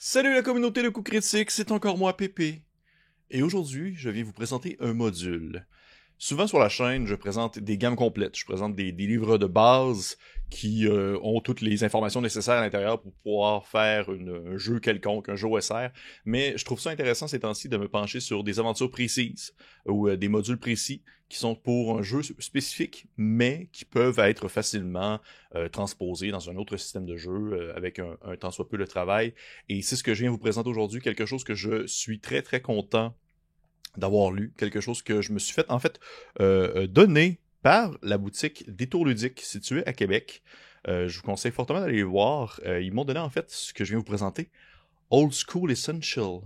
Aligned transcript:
Salut 0.00 0.32
la 0.32 0.42
communauté 0.42 0.84
de 0.84 0.90
coups 0.90 1.10
critiques, 1.10 1.50
c'est 1.50 1.72
encore 1.72 1.98
moi 1.98 2.16
Pépé. 2.16 2.62
Et 3.32 3.42
aujourd'hui, 3.42 3.96
je 3.96 4.10
viens 4.10 4.22
vous 4.22 4.32
présenter 4.32 4.76
un 4.78 4.94
module. 4.94 5.66
Souvent 6.20 6.48
sur 6.48 6.58
la 6.58 6.68
chaîne, 6.68 7.06
je 7.06 7.14
présente 7.14 7.60
des 7.60 7.78
gammes 7.78 7.94
complètes. 7.94 8.36
Je 8.36 8.44
présente 8.44 8.74
des, 8.74 8.90
livres 8.90 9.38
de 9.38 9.46
base 9.46 10.18
qui 10.50 10.88
euh, 10.88 11.16
ont 11.22 11.40
toutes 11.40 11.60
les 11.60 11.84
informations 11.84 12.20
nécessaires 12.20 12.56
à 12.56 12.60
l'intérieur 12.62 13.00
pour 13.00 13.12
pouvoir 13.22 13.68
faire 13.68 14.10
un 14.10 14.56
jeu 14.56 14.80
quelconque, 14.80 15.28
un 15.28 15.36
jeu 15.36 15.46
OSR. 15.46 15.90
Mais 16.24 16.58
je 16.58 16.64
trouve 16.64 16.80
ça 16.80 16.90
intéressant 16.90 17.28
ces 17.28 17.38
temps-ci 17.38 17.68
de 17.68 17.76
me 17.76 17.86
pencher 17.86 18.18
sur 18.18 18.42
des 18.42 18.58
aventures 18.58 18.90
précises 18.90 19.54
ou 19.86 20.08
euh, 20.08 20.16
des 20.16 20.26
modules 20.26 20.58
précis 20.58 21.04
qui 21.28 21.38
sont 21.38 21.54
pour 21.54 21.98
un 21.98 22.02
jeu 22.02 22.22
spécifique, 22.40 23.06
mais 23.16 23.68
qui 23.72 23.84
peuvent 23.84 24.18
être 24.18 24.48
facilement 24.48 25.20
euh, 25.54 25.68
transposés 25.68 26.32
dans 26.32 26.50
un 26.50 26.56
autre 26.56 26.76
système 26.78 27.06
de 27.06 27.16
jeu 27.16 27.72
avec 27.76 28.00
un, 28.00 28.16
un 28.22 28.36
temps 28.36 28.50
soit 28.50 28.68
peu 28.68 28.78
de 28.78 28.86
travail. 28.86 29.34
Et 29.68 29.82
c'est 29.82 29.94
ce 29.94 30.02
que 30.02 30.14
je 30.14 30.22
viens 30.22 30.32
vous 30.32 30.38
présenter 30.38 30.68
aujourd'hui, 30.68 31.00
quelque 31.00 31.26
chose 31.26 31.44
que 31.44 31.54
je 31.54 31.86
suis 31.86 32.18
très 32.18 32.42
très 32.42 32.60
content 32.60 33.14
d'avoir 33.96 34.30
lu 34.30 34.52
quelque 34.56 34.80
chose 34.80 35.02
que 35.02 35.22
je 35.22 35.32
me 35.32 35.38
suis 35.38 35.54
fait 35.54 35.70
en 35.70 35.78
fait 35.78 35.98
euh, 36.40 36.72
euh, 36.76 36.86
donner 36.86 37.38
par 37.62 37.96
la 38.02 38.18
boutique 38.18 38.64
Détour 38.68 39.06
Ludique 39.06 39.40
située 39.40 39.86
à 39.86 39.92
Québec. 39.92 40.42
Euh, 40.86 41.08
je 41.08 41.18
vous 41.18 41.24
conseille 41.24 41.52
fortement 41.52 41.80
d'aller 41.80 42.02
voir. 42.02 42.60
ils 42.64 42.92
m'ont 42.92 43.04
donné 43.04 43.20
en 43.20 43.30
fait 43.30 43.50
ce 43.50 43.72
que 43.72 43.84
je 43.84 43.90
viens 43.90 43.98
vous 43.98 44.04
présenter. 44.04 44.48
Old 45.10 45.32
School 45.32 45.70
Essential. 45.72 46.40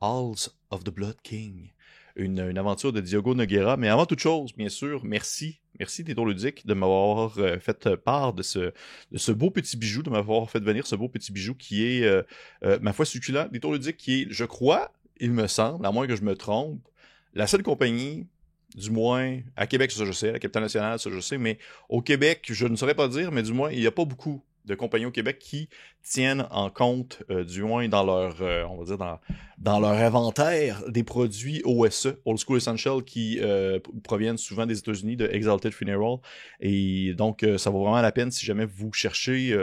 Halls 0.00 0.48
of 0.70 0.84
the 0.84 0.90
Blood 0.90 1.16
King. 1.22 1.70
Une, 2.16 2.40
aventure 2.58 2.92
de 2.92 3.00
Diogo 3.00 3.34
Noguera. 3.34 3.76
Mais 3.76 3.88
avant 3.88 4.06
toute 4.06 4.20
chose, 4.20 4.52
bien 4.56 4.68
sûr, 4.68 5.04
merci. 5.04 5.60
Merci 5.78 6.02
Détour 6.02 6.26
Ludique 6.26 6.66
de 6.66 6.74
m'avoir 6.74 7.34
fait 7.60 7.96
part 7.96 8.32
de 8.32 8.42
ce, 8.42 8.72
de 9.12 9.18
ce 9.18 9.30
beau 9.30 9.50
petit 9.50 9.76
bijou, 9.76 10.02
de 10.02 10.10
m'avoir 10.10 10.50
fait 10.50 10.60
venir 10.60 10.86
ce 10.86 10.96
beau 10.96 11.08
petit 11.08 11.30
bijou 11.30 11.54
qui 11.54 11.84
est, 11.84 12.26
ma 12.80 12.92
foi, 12.92 13.04
succulent. 13.04 13.48
Détour 13.52 13.72
Ludique 13.72 13.96
qui 13.96 14.22
est, 14.22 14.26
je 14.30 14.44
crois, 14.44 14.92
il 15.20 15.32
me 15.32 15.46
semble, 15.46 15.84
à 15.86 15.92
moins 15.92 16.06
que 16.06 16.16
je 16.16 16.22
me 16.22 16.34
trompe, 16.34 16.80
la 17.34 17.46
seule 17.46 17.62
compagnie, 17.62 18.26
du 18.74 18.90
moins 18.90 19.40
à 19.56 19.66
Québec, 19.66 19.90
ça 19.90 20.04
je 20.04 20.12
sais, 20.12 20.32
la 20.32 20.38
capitale 20.38 20.62
nationale, 20.62 20.98
ça 20.98 21.10
je 21.10 21.20
sais, 21.20 21.38
mais 21.38 21.58
au 21.88 22.02
Québec, 22.02 22.46
je 22.50 22.66
ne 22.66 22.76
saurais 22.76 22.94
pas 22.94 23.08
dire, 23.08 23.32
mais 23.32 23.42
du 23.42 23.52
moins, 23.52 23.70
il 23.70 23.80
n'y 23.80 23.86
a 23.86 23.92
pas 23.92 24.04
beaucoup 24.04 24.42
de 24.68 24.74
compagnies 24.74 25.06
au 25.06 25.10
Québec 25.10 25.38
qui 25.38 25.68
tiennent 26.08 26.46
en 26.50 26.70
compte, 26.70 27.22
euh, 27.30 27.44
du 27.44 27.62
moins 27.62 27.88
dans 27.88 28.04
leur, 28.04 28.40
euh, 28.40 28.64
on 28.70 28.78
va 28.78 28.84
dire 28.84 28.98
dans, 28.98 29.18
dans 29.58 29.78
leur 29.78 29.92
inventaire 29.92 30.82
des 30.88 31.02
produits 31.02 31.60
OSE, 31.64 32.16
Old 32.24 32.38
School 32.38 32.58
Essential, 32.58 33.02
qui 33.02 33.38
euh, 33.40 33.78
proviennent 34.04 34.38
souvent 34.38 34.64
des 34.64 34.78
États-Unis, 34.78 35.16
de 35.16 35.28
Exalted 35.30 35.72
Funeral. 35.72 36.18
Et 36.60 37.14
donc, 37.14 37.44
ça 37.58 37.70
vaut 37.70 37.82
vraiment 37.82 38.00
la 38.00 38.12
peine 38.12 38.30
si 38.30 38.46
jamais 38.46 38.64
vous 38.64 38.92
cherchez 38.92 39.56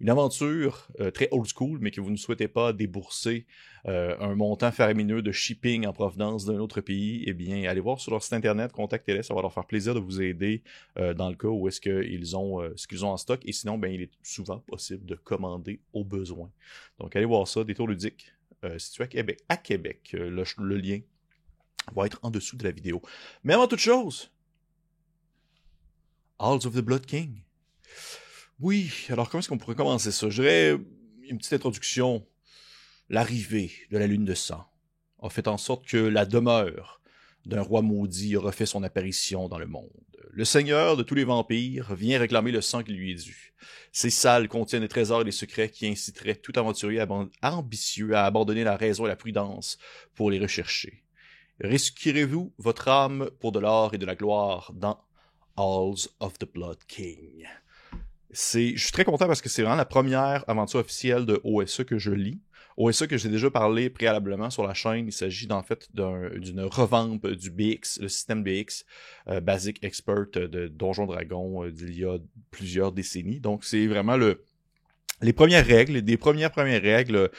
une 0.00 0.10
aventure 0.10 0.88
très 1.14 1.28
old 1.30 1.46
school, 1.46 1.78
mais 1.80 1.90
que 1.90 2.00
vous 2.00 2.10
ne 2.10 2.16
souhaitez 2.16 2.48
pas 2.48 2.72
débourser 2.72 3.46
un 3.84 4.34
montant 4.34 4.70
faramineux 4.70 5.22
de 5.22 5.32
shipping 5.32 5.86
en 5.86 5.92
provenance 5.92 6.44
d'un 6.44 6.58
autre 6.58 6.80
pays, 6.80 7.24
eh 7.26 7.34
bien, 7.34 7.68
allez 7.68 7.80
voir 7.80 8.00
sur 8.00 8.12
leur 8.12 8.22
site 8.22 8.32
internet, 8.32 8.72
contactez-les, 8.72 9.22
ça 9.22 9.34
va 9.34 9.42
leur 9.42 9.52
faire 9.52 9.66
plaisir 9.66 9.94
de 9.94 10.00
vous 10.00 10.20
aider 10.22 10.62
dans 10.96 11.28
le 11.28 11.36
cas 11.36 11.48
où 11.48 11.68
est-ce 11.68 11.80
qu'ils 11.80 12.36
ont 12.36 12.60
ce 12.76 12.86
qu'ils 12.86 13.04
ont 13.04 13.10
en 13.10 13.16
stock. 13.16 13.40
Et 13.44 13.52
sinon, 13.52 13.78
ben, 13.78 13.92
il 13.92 14.02
est 14.02 14.12
souvent 14.22 14.51
possible 14.58 15.06
de 15.06 15.14
commander 15.14 15.80
au 15.92 16.04
besoin. 16.04 16.50
Donc, 16.98 17.14
allez 17.16 17.24
voir 17.24 17.46
ça, 17.48 17.64
Détour 17.64 17.88
ludique, 17.88 18.32
euh, 18.64 18.78
situé 18.78 19.04
à 19.04 19.06
Québec. 19.06 19.40
À 19.48 19.56
Québec. 19.56 20.10
Euh, 20.14 20.44
le, 20.58 20.76
lien 20.76 21.00
va 21.94 22.06
être 22.06 22.18
en 22.22 22.30
dessous 22.30 22.56
de 22.56 22.64
la 22.64 22.70
vidéo. 22.70 23.02
Mais 23.44 23.54
avant 23.54 23.66
toute 23.66 23.80
chose, 23.80 24.30
Halls 26.38 26.66
of 26.66 26.74
the 26.74 26.80
Blood 26.80 27.06
King. 27.06 27.42
Oui, 28.60 28.92
alors 29.08 29.28
comment 29.28 29.40
est-ce 29.40 29.48
qu'on 29.48 29.58
pourrait 29.58 29.74
commencer 29.74 30.12
ça? 30.12 30.30
Je 30.30 30.42
dirais 30.42 30.78
une 31.28 31.38
petite 31.38 31.54
introduction. 31.54 32.26
L'arrivée 33.08 33.72
de 33.90 33.98
la 33.98 34.06
lune 34.06 34.24
de 34.24 34.34
sang 34.34 34.64
a 35.20 35.28
fait 35.28 35.48
en 35.48 35.58
sorte 35.58 35.86
que 35.86 35.96
la 35.96 36.24
demeure 36.24 37.01
d'un 37.46 37.62
roi 37.62 37.82
maudit 37.82 38.36
a 38.36 38.40
refait 38.40 38.66
son 38.66 38.82
apparition 38.82 39.48
dans 39.48 39.58
le 39.58 39.66
monde. 39.66 39.90
Le 40.30 40.44
seigneur 40.44 40.96
de 40.96 41.02
tous 41.02 41.14
les 41.14 41.24
vampires 41.24 41.94
vient 41.94 42.18
réclamer 42.18 42.52
le 42.52 42.62
sang 42.62 42.82
qui 42.82 42.92
lui 42.92 43.12
est 43.12 43.22
dû. 43.22 43.52
Ces 43.92 44.10
salles 44.10 44.48
contiennent 44.48 44.82
des 44.82 44.88
trésors 44.88 45.20
et 45.20 45.24
des 45.24 45.30
secrets 45.30 45.68
qui 45.68 45.86
inciteraient 45.86 46.36
tout 46.36 46.52
aventurier 46.56 47.04
ambitieux 47.42 48.14
à 48.14 48.24
abandonner 48.24 48.64
la 48.64 48.76
raison 48.76 49.04
et 49.04 49.08
la 49.08 49.16
prudence 49.16 49.76
pour 50.14 50.30
les 50.30 50.38
rechercher. 50.38 51.04
Risquerez-vous 51.60 52.54
votre 52.58 52.88
âme 52.88 53.30
pour 53.40 53.52
de 53.52 53.58
l'or 53.58 53.94
et 53.94 53.98
de 53.98 54.06
la 54.06 54.14
gloire 54.14 54.72
dans 54.74 54.98
Halls 55.56 56.08
of 56.20 56.38
the 56.38 56.50
Blood 56.50 56.78
King? 56.88 57.46
C'est, 58.30 58.74
je 58.74 58.82
suis 58.82 58.92
très 58.92 59.04
content 59.04 59.26
parce 59.26 59.42
que 59.42 59.50
c'est 59.50 59.62
vraiment 59.62 59.76
la 59.76 59.84
première 59.84 60.48
aventure 60.48 60.80
officielle 60.80 61.26
de 61.26 61.40
OSE 61.44 61.84
que 61.84 61.98
je 61.98 62.10
lis. 62.10 62.40
OSA 62.76 63.06
que 63.06 63.16
j'ai 63.16 63.28
déjà 63.28 63.50
parlé 63.50 63.90
préalablement 63.90 64.50
sur 64.50 64.66
la 64.66 64.74
chaîne, 64.74 65.06
il 65.06 65.12
s'agit 65.12 65.50
en 65.50 65.62
fait 65.62 65.88
d'une 65.94 66.60
revampe 66.60 67.26
du 67.26 67.50
BX, 67.50 68.00
le 68.00 68.08
système 68.08 68.42
BX 68.42 68.84
euh, 69.28 69.40
Basic 69.40 69.82
Expert 69.84 70.26
de 70.34 70.68
Donjon 70.68 71.06
Dragon 71.06 71.64
euh, 71.64 71.70
d'il 71.70 71.98
y 71.98 72.04
a 72.04 72.18
plusieurs 72.50 72.92
décennies. 72.92 73.40
Donc 73.40 73.64
c'est 73.64 73.86
vraiment 73.86 74.16
le 74.16 74.44
les 75.22 75.32
premières 75.32 75.64
règles, 75.64 76.02
des 76.02 76.16
premières 76.16 76.50
premières 76.50 76.82
règles 76.82 77.30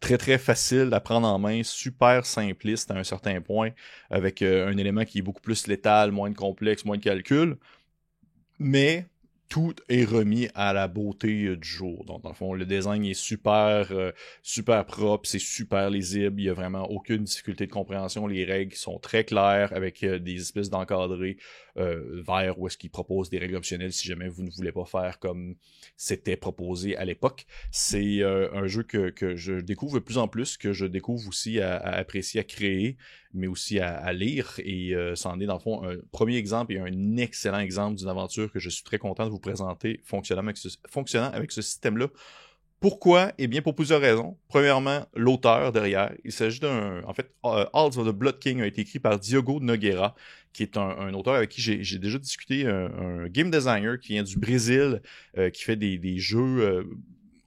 très 0.00 0.18
très 0.18 0.38
faciles 0.38 0.90
à 0.92 1.00
prendre 1.00 1.26
en 1.26 1.38
main, 1.38 1.62
super 1.62 2.24
simplistes 2.24 2.90
à 2.90 2.94
un 2.94 3.04
certain 3.04 3.40
point, 3.40 3.70
avec 4.10 4.42
euh, 4.42 4.68
un 4.68 4.76
élément 4.76 5.04
qui 5.04 5.18
est 5.18 5.22
beaucoup 5.22 5.40
plus 5.40 5.66
létal, 5.66 6.12
moins 6.12 6.30
de 6.30 6.36
complexe, 6.36 6.84
moins 6.84 6.96
de 6.96 7.02
calcul. 7.02 7.56
Mais 8.58 9.06
tout 9.52 9.74
est 9.90 10.04
remis 10.04 10.48
à 10.54 10.72
la 10.72 10.88
beauté 10.88 11.44
euh, 11.44 11.56
du 11.58 11.68
jour. 11.68 12.06
Donc, 12.06 12.22
dans 12.22 12.30
le 12.30 12.34
fond, 12.34 12.54
le 12.54 12.64
design 12.64 13.04
est 13.04 13.12
super, 13.12 13.88
euh, 13.90 14.10
super 14.42 14.86
propre, 14.86 15.28
c'est 15.28 15.38
super 15.38 15.90
lisible, 15.90 16.40
il 16.40 16.44
n'y 16.44 16.48
a 16.48 16.54
vraiment 16.54 16.90
aucune 16.90 17.24
difficulté 17.24 17.66
de 17.66 17.70
compréhension. 17.70 18.26
Les 18.26 18.46
règles 18.46 18.74
sont 18.74 18.98
très 18.98 19.24
claires 19.24 19.70
avec 19.74 20.02
euh, 20.04 20.18
des 20.18 20.40
espèces 20.40 20.70
d'encadrés 20.70 21.36
vers 21.74 22.58
où 22.58 22.66
est-ce 22.66 22.76
qu'ils 22.76 22.90
proposent 22.90 23.30
des 23.30 23.38
règles 23.38 23.56
optionnelles 23.56 23.94
si 23.94 24.06
jamais 24.06 24.28
vous 24.28 24.42
ne 24.42 24.50
voulez 24.50 24.72
pas 24.72 24.84
faire 24.84 25.18
comme 25.18 25.54
c'était 25.96 26.36
proposé 26.36 26.98
à 26.98 27.06
l'époque. 27.06 27.46
C'est 27.70 28.22
un 28.22 28.66
jeu 28.66 28.82
que, 28.82 29.08
que, 29.08 29.36
je 29.36 29.54
découvre 29.54 29.94
de 29.94 30.00
plus 30.00 30.18
en 30.18 30.28
plus, 30.28 30.58
que 30.58 30.74
je 30.74 30.84
découvre 30.84 31.26
aussi 31.26 31.60
à, 31.60 31.78
apprécier, 31.78 32.40
à 32.40 32.44
créer, 32.44 32.98
mais 33.32 33.46
aussi 33.46 33.80
à, 33.80 34.12
lire. 34.12 34.52
Et 34.58 34.94
ça 35.14 35.30
en 35.30 35.40
est, 35.40 35.46
dans 35.46 35.54
le 35.54 35.60
fond, 35.60 35.82
un 35.82 35.96
premier 36.10 36.36
exemple 36.36 36.74
et 36.74 36.78
un 36.78 37.16
excellent 37.16 37.60
exemple 37.60 37.96
d'une 37.96 38.08
aventure 38.08 38.52
que 38.52 38.58
je 38.58 38.68
suis 38.68 38.84
très 38.84 38.98
content 38.98 39.24
de 39.24 39.30
vous 39.30 39.40
présenter 39.42 40.00
fonctionnant 40.04 40.40
avec 40.40 40.56
ce, 41.52 41.62
système-là. 41.62 42.08
Pourquoi? 42.80 43.32
Eh 43.38 43.46
bien, 43.46 43.62
pour 43.62 43.74
plusieurs 43.74 44.00
raisons. 44.00 44.36
Premièrement, 44.48 45.06
l'auteur 45.14 45.70
derrière. 45.70 46.12
Il 46.24 46.32
s'agit 46.32 46.58
d'un. 46.58 47.02
En 47.04 47.14
fait, 47.14 47.30
uh, 47.44 47.66
Halls 47.72 47.98
of 47.98 48.06
the 48.06 48.12
Blood 48.12 48.40
King 48.40 48.60
a 48.60 48.66
été 48.66 48.80
écrit 48.80 48.98
par 48.98 49.20
Diogo 49.20 49.60
Nogueira, 49.60 50.16
qui 50.52 50.64
est 50.64 50.76
un, 50.76 51.14
auteur 51.14 51.34
avec 51.34 51.50
qui 51.50 51.60
j'ai 51.60 51.98
déjà 51.98 52.18
discuté, 52.18 52.66
un, 52.66 53.28
game 53.28 53.50
designer 53.50 54.00
qui 54.00 54.14
vient 54.14 54.24
du 54.24 54.36
Brésil, 54.36 55.00
euh, 55.38 55.50
qui 55.50 55.62
fait 55.62 55.76
des, 55.76 55.98
des 55.98 56.18
jeux. 56.18 56.60
Euh, 56.60 56.84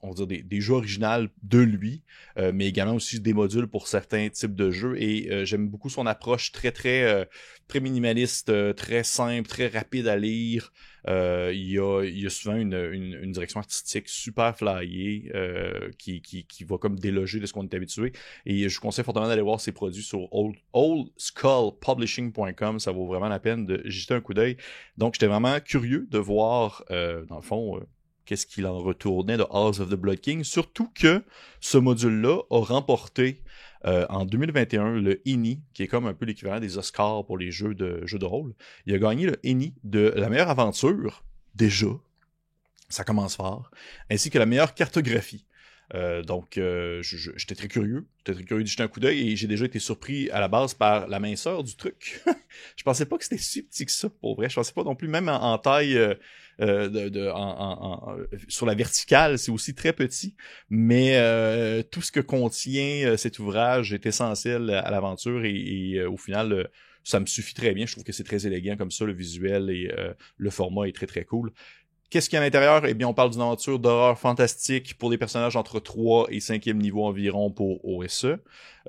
on 0.06 0.10
va 0.10 0.26
dire 0.26 0.44
des, 0.44 0.62
jeux 0.62 0.74
originaux 0.74 1.28
de 1.44 1.60
lui, 1.60 2.04
euh, 2.38 2.52
mais 2.54 2.68
également 2.68 2.96
aussi 2.96 3.20
des 3.20 3.34
modules 3.34 3.68
pour 3.68 3.88
certains 3.88 4.30
types 4.30 4.56
de 4.56 4.72
jeux. 4.72 5.02
Et 5.02 5.46
j'aime 5.46 5.68
beaucoup 5.68 5.90
son 5.90 6.06
approche 6.06 6.52
très, 6.52 6.72
très, 6.72 7.28
très 7.68 7.80
minimaliste, 7.80 8.52
très 8.76 9.04
simple, 9.04 9.48
très 9.48 9.68
rapide 9.68 10.08
à 10.08 10.18
lire. 10.18 10.72
Euh, 11.08 11.52
il, 11.54 11.72
y 11.72 12.26
a, 12.26 12.30
souvent 12.30 12.56
une, 12.56 13.32
direction 13.32 13.60
artistique 13.60 14.10
super 14.10 14.58
flyée 14.58 15.32
euh, 15.36 15.92
qui, 15.98 16.22
qui, 16.22 16.64
va 16.64 16.78
comme 16.78 17.00
déloger 17.00 17.40
de 17.40 17.46
ce 17.46 17.54
qu'on 17.54 17.64
est 17.64 17.74
habitué. 17.74 18.12
Et 18.46 18.68
je 18.70 18.76
vous 18.76 18.82
conseille 18.82 19.06
fortement 19.06 19.28
d'aller 19.28 19.42
voir 19.42 19.62
ses 19.62 19.72
produits 19.72 20.04
sur 20.04 20.28
old, 20.34 20.56
oldskullpublishing.com. 20.74 22.80
Ça 22.80 22.92
vaut 22.92 23.06
vraiment 23.06 23.30
la 23.30 23.40
peine 23.40 23.66
de 23.66 23.82
jeter 23.86 24.16
un 24.16 24.22
coup 24.22 24.34
d'œil. 24.34 24.58
Donc, 24.98 25.14
j'étais 25.16 25.28
vraiment 25.28 25.60
curieux 25.60 26.08
de 26.10 26.18
voir, 26.18 26.84
euh, 26.92 27.26
dans 27.26 27.38
le 27.38 27.42
fond, 27.42 27.80
qu'est-ce 28.26 28.46
qu'il 28.46 28.66
en 28.66 28.78
retournait 28.80 29.38
de 29.38 29.46
House 29.50 29.80
of 29.80 29.90
the 29.90 29.96
Blood 29.96 30.20
King. 30.20 30.44
Surtout 30.44 30.90
que 30.94 31.24
ce 31.62 31.78
module-là 31.78 32.42
a 32.50 32.60
remporté 32.64 33.42
euh, 33.86 34.06
en 34.10 34.26
2021 34.26 34.94
le 34.94 35.22
ENI, 35.28 35.62
qui 35.74 35.84
est 35.84 35.88
comme 35.88 36.08
un 36.08 36.14
peu 36.14 36.26
l'équivalent 36.26 36.60
des 36.60 36.78
Oscars 36.78 37.26
pour 37.26 37.38
les 37.38 37.52
jeux 37.52 37.76
de, 37.76 38.06
jeux 38.06 38.20
de 38.20 38.26
rôle. 38.26 38.54
Il 38.86 38.96
a 38.96 38.98
gagné 38.98 39.28
le 39.28 39.40
ENI 39.46 39.76
de 39.84 40.12
la 40.16 40.30
meilleure 40.30 40.50
aventure, 40.50 41.24
déjà. 41.54 41.88
Ça 42.90 43.04
commence 43.04 43.36
fort. 43.36 43.72
Ainsi 44.10 44.30
que 44.30 44.40
la 44.40 44.46
meilleure 44.46 44.74
cartographie. 44.74 45.46
Euh, 45.94 46.24
donc, 46.24 46.58
euh, 46.58 47.02
j'étais 47.04 47.56
très 47.56 47.68
curieux. 47.68 48.08
J'étais 48.20 48.34
très 48.34 48.44
curieux 48.44 48.64
de 48.64 48.68
jeter 48.68 48.84
un 48.84 48.88
coup 48.88 49.00
d'œil 49.00 49.32
et 49.32 49.36
j'ai 49.36 49.48
déjà 49.48 49.66
été 49.66 49.80
surpris 49.80 50.30
à 50.32 50.40
la 50.40 50.48
base 50.48 50.74
par 50.74 51.08
la 51.08 51.20
minceur 51.20 51.64
du 51.64 51.76
truc. 51.76 52.22
je 52.76 52.84
pensais 52.84 53.06
pas 53.06 53.18
que 53.18 53.24
c'était 53.24 53.38
si 53.38 53.64
petit 53.64 53.86
que 53.86 53.92
ça, 53.92 54.10
pour 54.10 54.36
vrai. 54.36 54.50
Je 54.50 54.56
pensais 54.56 54.74
pas 54.74 54.84
non 54.84 54.96
plus, 54.96 55.08
même 55.08 55.30
en, 55.30 55.58
taille, 55.58 55.98
euh, 55.98 56.16
de, 56.60 57.30
en, 57.30 58.18
sur 58.48 58.66
la 58.66 58.74
verticale, 58.74 59.38
c'est 59.38 59.52
aussi 59.52 59.76
très 59.76 59.94
petit. 59.94 60.36
Mais 60.70 61.14
tout 61.92 62.02
ce 62.02 62.12
que 62.12 62.20
contient 62.20 63.16
cet 63.18 63.40
ouvrage 63.40 63.94
est 63.94 64.06
essentiel 64.06 64.70
à 64.72 64.90
l'aventure 64.90 65.46
et, 65.46 66.04
au 66.06 66.18
final, 66.18 66.70
ça 67.04 67.20
me 67.20 67.28
suffit 67.28 67.54
très 67.54 67.74
bien. 67.74 67.86
Je 67.86 67.92
trouve 67.92 68.04
que 68.04 68.14
c'est 68.14 68.24
très 68.24 68.48
élégant 68.48 68.76
comme 68.78 68.92
ça, 68.92 69.06
le 69.06 69.14
visuel 69.14 69.70
et 69.70 69.92
le 70.38 70.50
format 70.50 70.88
est 70.88 70.96
très 70.96 71.08
très 71.08 71.26
cool 71.26 71.52
Qu'est-ce 72.10 72.30
qu'il 72.30 72.38
y 72.38 72.40
a 72.40 72.42
à 72.42 72.46
l'intérieur? 72.46 72.86
Eh 72.86 72.94
bien, 72.94 73.08
on 73.08 73.14
parle 73.14 73.32
d'une 73.32 73.42
aventure 73.42 73.80
d'horreur 73.80 74.18
fantastique 74.18 74.98
pour 74.98 75.10
des 75.10 75.18
personnages 75.18 75.56
entre 75.56 75.80
3 75.80 76.28
et 76.30 76.38
5e 76.38 76.74
niveau 76.74 77.04
environ 77.04 77.52
pour 77.52 77.84
OSE. 77.84 78.38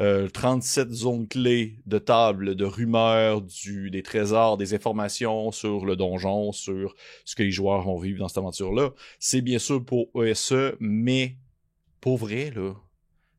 Euh, 0.01 0.29
37 0.29 0.93
zones 0.93 1.27
clés 1.27 1.77
de 1.87 1.99
table, 1.99 2.55
de 2.55 2.65
rumeurs, 2.67 3.41
du, 3.41 3.91
des 3.91 4.03
trésors, 4.03 4.59
des 4.59 4.75
informations 4.75 5.51
sur 5.51 5.87
le 5.87 5.97
donjon, 5.97 6.53
sur 6.53 6.95
ce 7.25 7.35
que 7.35 7.43
les 7.43 7.51
joueurs 7.51 7.83
vont 7.83 7.99
vivre 7.99 8.19
dans 8.19 8.29
cette 8.29 8.39
aventure-là. 8.39 8.91
C'est 9.19 9.41
bien 9.41 9.59
sûr 9.59 9.83
pour 9.83 10.15
OSE, 10.15 10.75
mais 10.79 11.37
pour 12.01 12.19
vrai, 12.19 12.53
là, 12.55 12.75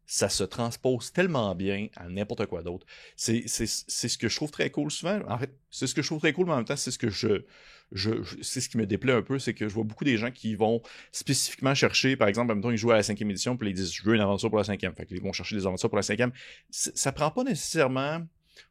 ça 0.09 0.29
se 0.29 0.45
transpose 0.45 1.11
tellement 1.11 1.53
bien 1.53 1.89
à 1.97 2.07
n'importe 2.07 2.45
quoi 2.45 2.63
d'autre. 2.63 2.85
C'est, 3.17 3.45
ce 3.47 4.17
que 4.17 4.29
je 4.29 4.35
trouve 4.37 4.51
très 4.51 4.71
cool 4.71 4.89
souvent. 4.89 5.19
En 5.27 5.37
fait, 5.37 5.53
c'est 5.69 5.85
ce 5.85 5.93
que 5.93 6.01
je 6.01 6.07
trouve 6.07 6.19
très 6.19 6.31
cool, 6.31 6.45
mais 6.45 6.53
en 6.53 6.57
même 6.57 6.65
temps, 6.65 6.77
c'est 6.77 6.91
ce 6.91 6.97
que 6.97 7.09
je, 7.09 7.43
je, 7.91 8.11
c'est 8.41 8.61
ce 8.61 8.69
qui 8.69 8.77
me 8.77 8.85
déplaît 8.85 9.11
un 9.11 9.21
peu, 9.21 9.37
c'est 9.37 9.53
que 9.53 9.67
je 9.67 9.73
vois 9.73 9.83
beaucoup 9.83 10.05
des 10.05 10.17
gens 10.17 10.31
qui 10.31 10.55
vont 10.55 10.81
spécifiquement 11.11 11.75
chercher, 11.75 12.15
par 12.15 12.29
exemple, 12.29 12.53
même 12.53 12.61
temps, 12.61 12.71
ils 12.71 12.77
jouent 12.77 12.91
à 12.91 12.95
la 12.95 13.03
cinquième 13.03 13.29
édition, 13.31 13.57
puis 13.57 13.69
ils 13.69 13.73
disent, 13.73 13.91
je 13.93 14.01
veux 14.03 14.15
une 14.15 14.21
aventure 14.21 14.49
pour 14.49 14.57
la 14.57 14.63
cinquième. 14.63 14.95
Fait 14.95 15.05
qu'ils 15.05 15.21
vont 15.21 15.33
chercher 15.33 15.57
des 15.57 15.65
aventures 15.65 15.89
pour 15.89 15.97
la 15.97 16.03
cinquième. 16.03 16.31
Ça 16.69 17.11
prend 17.11 17.29
pas 17.29 17.43
nécessairement, 17.43 18.25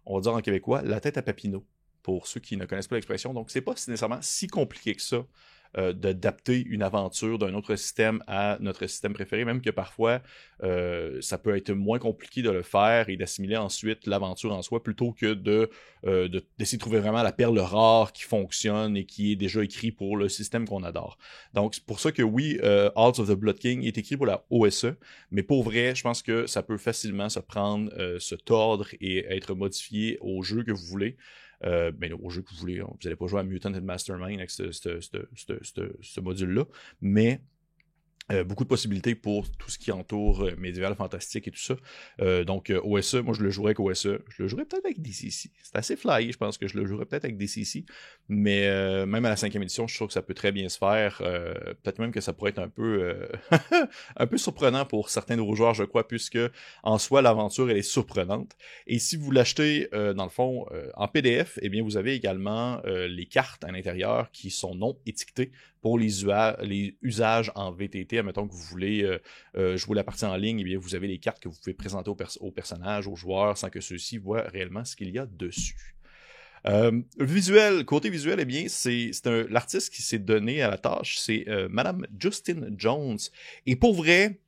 on 0.06 0.14
va 0.16 0.22
dire 0.22 0.32
en 0.32 0.40
québécois, 0.40 0.80
la 0.82 1.00
tête 1.00 1.18
à 1.18 1.22
Papineau, 1.22 1.66
pour 2.02 2.26
ceux 2.26 2.40
qui 2.40 2.56
ne 2.56 2.64
connaissent 2.64 2.88
pas 2.88 2.96
l'expression. 2.96 3.34
Donc, 3.34 3.50
c'est 3.50 3.60
pas 3.60 3.72
nécessairement 3.72 4.22
si 4.22 4.46
compliqué 4.46 4.94
que 4.94 5.02
ça 5.02 5.26
euh, 5.78 5.93
d'adapter 5.93 6.64
une 6.67 6.82
aventure 6.82 7.38
d'un 7.38 7.52
autre 7.52 7.76
système 7.76 8.23
à 8.26 8.56
notre 8.61 8.87
système 8.87 9.12
préféré, 9.12 9.44
même 9.44 9.61
que 9.61 9.69
parfois 9.69 10.23
euh, 10.62 11.20
ça 11.20 11.37
peut 11.37 11.55
être 11.55 11.70
moins 11.73 11.99
compliqué 11.99 12.40
de 12.40 12.50
le 12.50 12.62
faire 12.62 13.11
et 13.11 13.17
d'assimiler 13.19 13.58
ensuite 13.58 14.06
l'aventure 14.06 14.55
en 14.55 14.62
soi 14.62 14.82
plutôt 14.82 15.12
que 15.12 15.34
de 15.34 15.69
euh, 16.06 16.28
d'essayer 16.58 16.78
de, 16.78 16.81
trouver 16.81 17.00
vraiment 17.00 17.23
la 17.23 17.32
perle 17.32 17.58
rare 17.58 18.12
qui 18.12 18.23
fonctionne 18.23 18.96
et 18.96 19.05
qui 19.05 19.32
est 19.32 19.37
déjà 19.37 19.62
écrit 19.62 19.93
pour 19.93 20.17
le 20.17 20.31
système 20.31 20.67
qu'on 20.67 20.82
adore. 20.82 21.19
Donc 21.52 21.75
c'est 21.75 21.84
pour 21.84 22.00
ça 22.00 22.11
que 22.11 22.23
oui, 22.23 22.58
Hearts 22.62 23.19
of 23.19 23.28
the 23.28 23.32
Blood 23.32 23.58
King 23.58 23.84
est 23.84 23.99
écrit 23.99 24.17
pour 24.17 24.26
la 24.26 24.46
OSE, 24.49 24.94
mais 25.31 25.43
pour 25.43 25.62
vrai, 25.62 25.94
je 25.94 26.02
pense 26.02 26.23
que 26.23 26.46
ça 26.46 26.62
peut 26.62 26.78
facilement 26.78 27.28
se 27.28 27.40
prendre, 27.40 27.90
se 28.19 28.34
tordre 28.34 28.88
et 29.00 29.26
être 29.26 29.55
modifié 29.55 30.17
au 30.23 30.43
jeu 30.43 30.62
que 30.62 30.73
vous 30.73 30.87
voulez 30.87 31.17
euh, 31.64 31.90
ben, 31.92 32.12
au 32.12 32.30
jeu 32.30 32.42
que 32.42 32.50
vous 32.50 32.56
voulez. 32.56 32.80
Vous 32.80 32.98
n'allez 33.04 33.16
pas 33.16 33.26
jouer 33.26 33.40
à 33.40 33.44
Mutant 33.44 33.72
and 33.74 33.82
Mastermind 33.82 34.38
avec 34.38 34.50
ce, 34.50 34.70
ce 34.70 36.20
module-là, 36.20 36.64
mais 37.00 37.40
euh, 38.32 38.43
beaucoup 38.43 38.64
de 38.64 38.69
possibilités 38.69 39.14
pour 39.14 39.49
tout 39.52 39.70
ce 39.70 39.78
qui 39.78 39.93
entoure 39.93 40.44
euh, 40.44 40.56
médiéval, 40.58 40.96
fantastique 40.96 41.46
et 41.46 41.52
tout 41.52 41.61
ça. 41.61 41.76
Euh, 42.20 42.43
donc, 42.43 42.73
OSE, 42.82 43.14
moi 43.17 43.34
je 43.34 43.43
le 43.43 43.50
jouerais 43.50 43.69
avec 43.69 43.78
OSE. 43.81 44.19
Je 44.28 44.43
le 44.43 44.49
jouerais 44.49 44.64
peut-être 44.64 44.84
avec 44.84 45.00
DCC. 45.00 45.50
C'est 45.62 45.76
assez 45.76 45.96
fly, 45.96 46.32
je 46.32 46.37
pense 46.37 46.58
que 46.58 46.67
je 46.67 46.76
le 46.76 46.87
jouerais 46.87 47.05
peut-être 47.05 47.25
avec 47.25 47.37
DCC. 47.37 47.84
Mais 48.28 48.67
même 49.06 49.25
à 49.25 49.28
la 49.28 49.37
cinquième 49.37 49.62
édition, 49.62 49.87
je 49.87 49.94
trouve 49.94 50.08
que 50.08 50.14
ça 50.14 50.23
peut 50.23 50.34
très 50.34 50.50
bien 50.50 50.69
se 50.69 50.78
faire. 50.78 51.19
peut-être 51.19 52.00
même 52.00 52.11
que 52.11 52.20
ça 52.20 52.32
pourrait 52.32 52.50
être 52.50 52.58
un 52.58 52.69
peu 52.69 53.28
un 54.17 54.26
peu 54.26 54.37
surprenant 54.37 54.84
pour 54.84 55.11
certains 55.11 55.37
de 55.37 55.43
vos 55.43 55.55
joueurs, 55.55 55.75
je 55.75 55.84
crois, 55.84 56.08
puisque 56.08 56.38
en 56.82 56.99
soi, 56.99 57.23
l'aventure, 57.23 57.70
elle 57.70 57.76
est 57.76 57.82
surprenante. 57.82 58.56
Et 58.87 58.99
si 58.99 59.17
vous 59.17 59.31
l'achetez, 59.31 59.88
dans 59.93 60.25
le 60.25 60.31
fond, 60.31 60.67
en 60.94 61.06
PDF, 61.06 61.58
eh 61.62 61.69
bien, 61.69 61.84
vous 61.84 61.96
avez 61.96 62.14
également 62.14 62.81
les 62.84 63.26
cartes 63.26 63.62
à 63.62 63.70
l'intérieur 63.70 64.31
qui 64.32 64.50
sont 64.50 64.75
non 64.75 64.99
étiquetées 65.06 65.52
pour 65.81 66.00
les, 66.00 66.25
les 66.62 66.96
usages 67.02 67.52
en 67.55 67.70
VTT, 67.70 68.15
admettons 68.18 68.46
que 68.46 68.52
vous 68.52 68.62
voulez 68.62 69.02
euh, 69.02 69.18
euh, 69.56 69.76
jouer 69.76 69.96
la 69.96 70.04
partie 70.04 70.24
en 70.24 70.36
ligne, 70.36 70.62
eh 70.66 70.76
vous 70.76 70.94
avez 70.94 71.08
les 71.08 71.18
cartes 71.18 71.40
que 71.42 71.48
vous 71.48 71.56
pouvez 71.58 71.74
présenter 71.74 72.10
aux, 72.40 72.50
personnages, 72.50 73.06
aux 73.06 73.16
joueurs, 73.16 73.56
sans 73.56 73.70
que 73.70 73.80
ceux-ci 73.80 74.18
voient 74.18 74.42
réellement 74.42 74.84
ce 74.84 74.96
qu'il 74.96 75.10
y 75.10 75.18
a 75.18 75.26
dessus. 75.26 75.94
Euh, 76.66 77.00
visuel, 77.18 77.84
côté 77.84 78.10
visuel, 78.10 78.40
eh 78.40 78.44
bien, 78.44 78.66
c'est 78.68 79.10
l'artiste 79.48 79.92
qui 79.92 80.02
s'est 80.02 80.18
donné 80.18 80.62
à 80.62 80.70
la 80.70 80.78
tâche, 80.78 81.18
c'est 81.18 81.44
Madame 81.70 82.06
Justin 82.18 82.70
Jones. 82.76 83.18
Et 83.66 83.76
pour 83.76 83.94
vrai, 83.94 84.40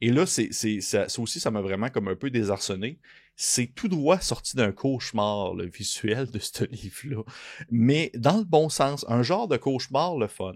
et 0.00 0.10
là, 0.10 0.26
c'est 0.26 0.52
ça, 0.52 1.08
ça 1.08 1.22
aussi, 1.22 1.40
ça 1.40 1.50
m'a 1.50 1.60
vraiment 1.60 1.88
comme 1.88 2.08
un 2.08 2.14
peu 2.14 2.30
désarçonné 2.30 2.98
c'est 3.36 3.66
tout 3.66 3.88
droit 3.88 4.20
sorti 4.20 4.56
d'un 4.56 4.72
cauchemar, 4.72 5.54
le 5.54 5.66
visuel 5.66 6.30
de 6.30 6.38
ce 6.38 6.64
livre-là. 6.70 7.22
Mais 7.70 8.10
dans 8.14 8.38
le 8.38 8.44
bon 8.44 8.68
sens, 8.68 9.04
un 9.08 9.22
genre 9.22 9.48
de 9.48 9.56
cauchemar, 9.56 10.16
le 10.16 10.28
fun. 10.28 10.54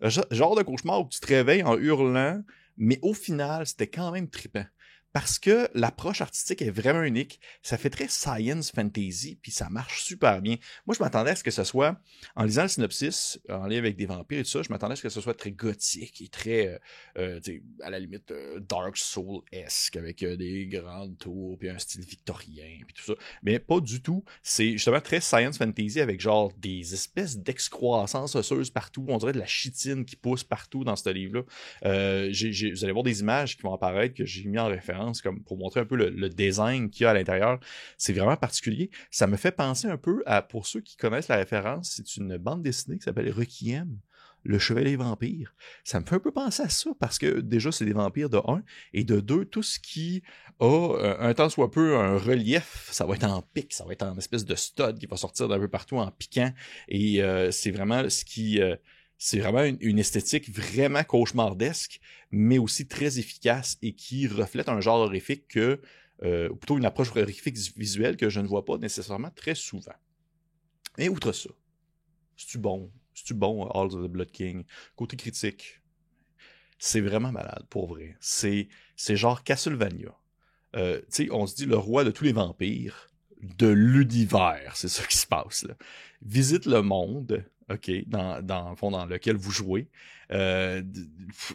Un 0.00 0.08
genre 0.08 0.56
de 0.56 0.62
cauchemar 0.62 1.00
où 1.00 1.08
tu 1.08 1.20
te 1.20 1.26
réveilles 1.26 1.62
en 1.62 1.76
hurlant, 1.76 2.42
mais 2.76 2.98
au 3.02 3.14
final, 3.14 3.66
c'était 3.66 3.88
quand 3.88 4.12
même 4.12 4.28
trippant 4.28 4.66
parce 5.12 5.38
que 5.38 5.68
l'approche 5.74 6.20
artistique 6.20 6.62
est 6.62 6.70
vraiment 6.70 7.02
unique. 7.02 7.40
Ça 7.62 7.78
fait 7.78 7.90
très 7.90 8.08
science 8.08 8.70
fantasy, 8.70 9.38
puis 9.40 9.50
ça 9.50 9.68
marche 9.70 10.02
super 10.02 10.42
bien. 10.42 10.56
Moi, 10.86 10.94
je 10.98 11.02
m'attendais 11.02 11.30
à 11.30 11.36
ce 11.36 11.42
que 11.42 11.50
ce 11.50 11.64
soit, 11.64 12.00
en 12.36 12.44
lisant 12.44 12.62
le 12.62 12.68
synopsis, 12.68 13.40
en 13.48 13.66
lien 13.66 13.78
avec 13.78 13.96
des 13.96 14.06
vampires 14.06 14.40
et 14.40 14.42
tout 14.42 14.50
ça, 14.50 14.62
je 14.62 14.70
m'attendais 14.70 14.92
à 14.92 14.96
ce 14.96 15.02
que 15.02 15.08
ce 15.08 15.20
soit 15.20 15.34
très 15.34 15.52
gothique 15.52 16.20
et 16.20 16.28
très, 16.28 16.78
euh, 17.16 17.40
euh 17.48 17.58
à 17.82 17.90
la 17.90 17.98
limite, 17.98 18.30
euh, 18.30 18.60
Dark 18.60 18.96
Soul-esque, 18.96 19.96
avec 19.96 20.24
des 20.24 20.66
grandes 20.66 21.16
tours, 21.16 21.58
puis 21.58 21.70
un 21.70 21.78
style 21.78 22.04
victorien, 22.04 22.78
puis 22.86 22.94
tout 22.94 23.04
ça. 23.04 23.14
Mais 23.42 23.58
pas 23.58 23.80
du 23.80 24.02
tout. 24.02 24.24
C'est 24.42 24.72
justement 24.72 25.00
très 25.00 25.20
science 25.20 25.56
fantasy, 25.56 26.00
avec 26.00 26.20
genre 26.20 26.52
des 26.58 26.92
espèces 26.92 27.38
d'excroissance 27.38 28.34
osseuse 28.34 28.70
partout. 28.70 29.06
On 29.08 29.16
dirait 29.18 29.32
de 29.32 29.38
la 29.38 29.46
chitine 29.46 30.04
qui 30.04 30.16
pousse 30.16 30.44
partout 30.44 30.84
dans 30.84 30.96
ce 30.96 31.08
livre-là. 31.08 31.42
vous 31.82 32.84
allez 32.84 32.92
voir 32.92 33.04
des 33.04 33.20
images 33.20 33.56
qui 33.56 33.62
vont 33.62 33.72
apparaître 33.72 34.14
que 34.14 34.24
j'ai 34.24 34.44
mis 34.44 34.58
en 34.58 34.66
référence 34.66 34.97
pour 35.46 35.58
montrer 35.58 35.80
un 35.80 35.84
peu 35.84 35.96
le, 35.96 36.28
design 36.28 36.90
qu'il 36.90 37.04
y 37.04 37.06
a 37.06 37.10
à 37.10 37.14
l'intérieur. 37.14 37.58
C'est 37.96 38.12
vraiment 38.12 38.36
particulier. 38.36 38.90
Ça 39.10 39.26
me 39.26 39.36
fait 39.36 39.52
penser 39.52 39.88
un 39.88 39.96
peu 39.96 40.22
à, 40.26 40.42
pour 40.42 40.66
ceux 40.66 40.80
qui 40.80 40.96
connaissent 40.96 41.28
la 41.28 41.36
référence, 41.36 41.94
c'est 41.96 42.16
une 42.16 42.36
bande 42.36 42.62
dessinée 42.62 42.98
qui 42.98 43.04
s'appelle 43.04 43.30
Requiem 43.32 43.98
le 44.44 44.58
chevalier 44.58 44.96
vampire. 44.96 45.54
Ça 45.84 46.00
me 46.00 46.06
fait 46.06 46.16
un 46.16 46.20
peu 46.20 46.32
penser 46.32 46.62
à 46.62 46.68
ça 46.68 46.90
parce 46.98 47.18
que 47.18 47.40
déjà 47.40 47.72
c'est 47.72 47.84
des 47.84 47.92
vampires 47.92 48.30
de 48.30 48.38
1 48.38 48.62
et 48.94 49.04
de 49.04 49.20
2 49.20 49.44
tout 49.44 49.62
ce 49.62 49.78
qui 49.78 50.22
a 50.60 50.64
euh, 50.64 51.16
un 51.20 51.34
temps 51.34 51.48
soit 51.48 51.70
peu 51.70 51.96
un 51.96 52.16
relief, 52.18 52.88
ça 52.90 53.04
va 53.04 53.14
être 53.14 53.24
en 53.24 53.42
pic, 53.42 53.72
ça 53.72 53.84
va 53.84 53.92
être 53.92 54.02
en 54.02 54.16
espèce 54.16 54.44
de 54.44 54.54
stud 54.54 54.98
qui 54.98 55.06
va 55.06 55.16
sortir 55.16 55.48
d'un 55.48 55.58
peu 55.58 55.68
partout 55.68 55.96
en 55.96 56.10
piquant 56.10 56.52
et 56.88 57.22
euh, 57.22 57.50
c'est 57.50 57.70
vraiment 57.70 58.08
ce 58.08 58.24
qui 58.24 58.60
euh, 58.60 58.76
c'est 59.18 59.40
vraiment 59.40 59.64
une, 59.64 59.98
esthétique 59.98 60.48
vraiment 60.48 61.02
cauchemardesque, 61.02 62.00
mais 62.30 62.58
aussi 62.58 62.86
très 62.86 63.18
efficace 63.18 63.76
et 63.82 63.92
qui 63.92 64.28
reflète 64.28 64.68
un 64.68 64.80
genre 64.80 65.00
horrifique 65.00 65.48
que, 65.48 65.80
euh, 66.22 66.48
ou 66.48 66.56
plutôt 66.56 66.78
une 66.78 66.84
approche 66.84 67.10
horrifique 67.10 67.56
visuelle 67.76 68.16
que 68.16 68.30
je 68.30 68.38
ne 68.38 68.46
vois 68.46 68.64
pas 68.64 68.78
nécessairement 68.78 69.30
très 69.30 69.56
souvent. 69.56 69.94
Et 70.98 71.08
outre 71.08 71.32
ça, 71.32 71.50
c'est-tu 72.36 72.58
bon? 72.58 72.92
C'est-tu 73.12 73.34
bon, 73.34 73.66
Halls 73.66 73.94
of 73.94 74.04
the 74.04 74.10
Blood 74.10 74.30
King? 74.30 74.64
Côté 74.94 75.16
critique, 75.16 75.82
c'est 76.78 77.00
vraiment 77.00 77.32
malade, 77.32 77.66
pour 77.68 77.88
vrai. 77.88 78.16
C'est, 78.20 78.68
c'est 78.94 79.16
genre 79.16 79.42
Castlevania. 79.42 80.16
Euh, 80.76 81.00
tu 81.10 81.24
sais, 81.24 81.28
on 81.32 81.46
se 81.48 81.56
dit 81.56 81.66
le 81.66 81.76
roi 81.76 82.04
de 82.04 82.12
tous 82.12 82.22
les 82.22 82.32
vampires 82.32 83.10
de 83.40 83.66
l'univers, 83.66 84.76
c'est 84.76 84.88
ça 84.88 85.04
qui 85.04 85.16
se 85.16 85.26
passe 85.26 85.64
là. 85.64 85.74
Visite 86.22 86.66
le 86.66 86.82
monde, 86.82 87.44
OK, 87.70 87.90
dans, 88.06 88.42
dans 88.42 88.74
fond 88.76 88.90
dans 88.90 89.04
lequel 89.04 89.36
vous 89.36 89.50
jouez, 89.50 89.88
euh, 90.32 90.82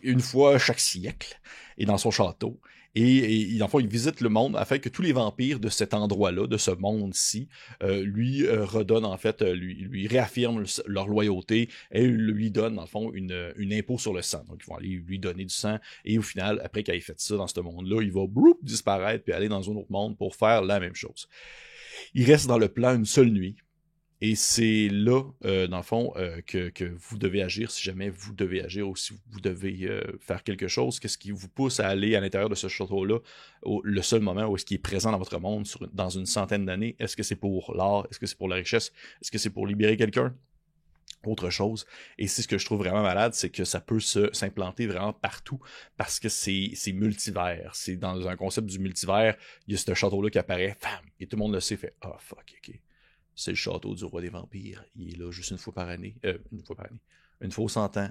une 0.03 0.19
fois 0.19 0.59
chaque 0.59 0.79
siècle, 0.79 1.39
et 1.77 1.85
dans 1.85 1.97
son 1.97 2.11
château. 2.11 2.59
Et, 2.95 3.53
et 3.53 3.57
dans 3.57 3.65
le 3.65 3.71
fond, 3.71 3.79
il 3.79 3.87
visite 3.87 4.21
le 4.21 4.29
monde 4.29 4.55
afin 4.55 4.77
que 4.77 4.87
tous 4.87 5.01
les 5.01 5.13
vampires 5.13 5.59
de 5.59 5.69
cet 5.69 5.95
endroit-là, 5.95 6.45
de 6.45 6.57
ce 6.57 6.69
monde-ci, 6.69 7.49
euh, 7.81 8.03
lui 8.03 8.45
euh, 8.45 8.65
redonnent 8.65 9.05
en 9.05 9.17
fait, 9.17 9.41
lui, 9.41 9.73
lui 9.73 10.07
réaffirment 10.07 10.63
leur 10.85 11.07
loyauté 11.07 11.69
et 11.91 12.05
lui 12.05 12.51
donnent, 12.51 12.75
dans 12.75 12.83
le 12.83 12.87
fond, 12.87 13.11
une, 13.11 13.51
une 13.57 13.73
impôt 13.73 13.97
sur 13.97 14.13
le 14.13 14.21
sang. 14.21 14.43
Donc, 14.47 14.61
ils 14.63 14.67
vont 14.67 14.75
aller 14.75 14.89
lui 14.89 15.17
donner 15.17 15.45
du 15.45 15.53
sang. 15.53 15.79
Et 16.05 16.19
au 16.19 16.21
final, 16.21 16.61
après 16.63 16.83
qu'il 16.83 16.93
ait 16.93 16.99
fait 16.99 17.19
ça 17.19 17.35
dans 17.35 17.47
ce 17.47 17.59
monde-là, 17.59 18.03
il 18.03 18.11
va 18.11 18.21
disparaître 18.61 19.23
puis 19.23 19.33
aller 19.33 19.49
dans 19.49 19.71
un 19.71 19.75
autre 19.75 19.91
monde 19.91 20.15
pour 20.15 20.35
faire 20.35 20.61
la 20.61 20.79
même 20.79 20.93
chose. 20.93 21.27
Il 22.13 22.25
reste 22.25 22.45
dans 22.45 22.59
le 22.59 22.67
plan 22.67 22.95
une 22.95 23.05
seule 23.05 23.31
nuit. 23.31 23.55
Et 24.25 24.35
c'est 24.35 24.87
là, 24.89 25.21
euh, 25.43 25.67
dans 25.67 25.75
le 25.75 25.83
fond, 25.83 26.13
euh, 26.15 26.39
que, 26.47 26.71
vous 26.95 27.17
devez 27.17 27.43
agir 27.43 27.69
si 27.69 27.83
jamais 27.83 28.09
vous 28.09 28.33
devez 28.33 28.63
agir 28.63 28.87
ou 28.87 28.95
si 28.95 29.13
vous 29.29 29.41
devez 29.41 29.79
euh, 29.83 30.01
faire 30.21 30.43
quelque 30.43 30.69
chose. 30.69 31.01
Qu'est-ce 31.01 31.17
qui 31.17 31.31
vous 31.31 31.49
pousse 31.49 31.81
à 31.81 31.89
aller 31.89 32.15
à 32.15 32.21
l'intérieur 32.21 32.47
de 32.47 32.55
ce 32.55 32.69
château-là, 32.69 33.19
le 33.83 34.01
seul 34.01 34.21
moment 34.21 34.45
où 34.45 34.55
est-ce 34.55 34.63
qu'il 34.63 34.75
est 34.75 34.79
présent 34.79 35.11
dans 35.11 35.17
votre 35.17 35.37
monde 35.39 35.67
dans 35.91 36.07
une 36.07 36.25
centaine 36.25 36.65
d'années? 36.65 36.95
Est-ce 36.99 37.17
que 37.17 37.23
c'est 37.23 37.35
pour 37.35 37.75
l'art? 37.75 38.07
Est-ce 38.09 38.17
que 38.17 38.25
c'est 38.25 38.37
pour 38.37 38.47
la 38.47 38.55
richesse? 38.55 38.93
Est-ce 39.21 39.29
que 39.29 39.37
c'est 39.37 39.49
pour 39.49 39.67
libérer 39.67 39.97
quelqu'un? 39.97 40.33
autre 41.25 41.49
chose. 41.49 41.85
Et 42.17 42.27
c'est 42.27 42.41
ce 42.41 42.49
que 42.49 42.57
je 42.57 42.65
trouve 42.65 42.79
vraiment 42.79 43.01
malade, 43.01 43.33
c'est 43.33 43.49
que 43.49 43.63
ça 43.63 43.79
peut 43.79 44.01
s'implanter 44.01 44.87
vraiment 44.87 45.13
partout 45.13 45.59
parce 45.95 46.19
que 46.19 46.27
c'est 46.27 46.73
multivers. 46.93 47.71
C'est 47.73 47.95
dans 47.95 48.27
un 48.27 48.35
concept 48.35 48.67
du 48.67 48.79
multivers, 48.79 49.35
il 49.67 49.73
y 49.73 49.75
a 49.75 49.77
ce 49.77 49.93
château-là 49.93 50.29
qui 50.29 50.37
apparaît, 50.37 50.75
et 51.21 51.27
tout 51.27 51.37
le 51.37 51.41
monde 51.41 51.53
le 51.53 51.61
sait, 51.61 51.77
fait, 51.77 51.95
oh 52.05 52.15
fuck, 52.19 52.53
ok 52.57 52.79
c'est 53.35 53.51
le 53.51 53.55
château 53.55 53.95
du 53.95 54.03
roi 54.05 54.21
des 54.21 54.29
vampires. 54.29 54.85
Il 54.95 55.13
est 55.13 55.17
là 55.17 55.31
juste 55.31 55.51
une 55.51 55.57
fois 55.57 55.73
par 55.73 55.89
année. 55.89 56.15
Euh, 56.25 56.37
une 56.51 56.63
fois 56.63 56.75
par 56.75 56.85
année. 56.85 57.01
Une 57.41 57.51
fois 57.51 57.65
au 57.65 57.69
cent 57.69 57.95
ans. 57.97 58.09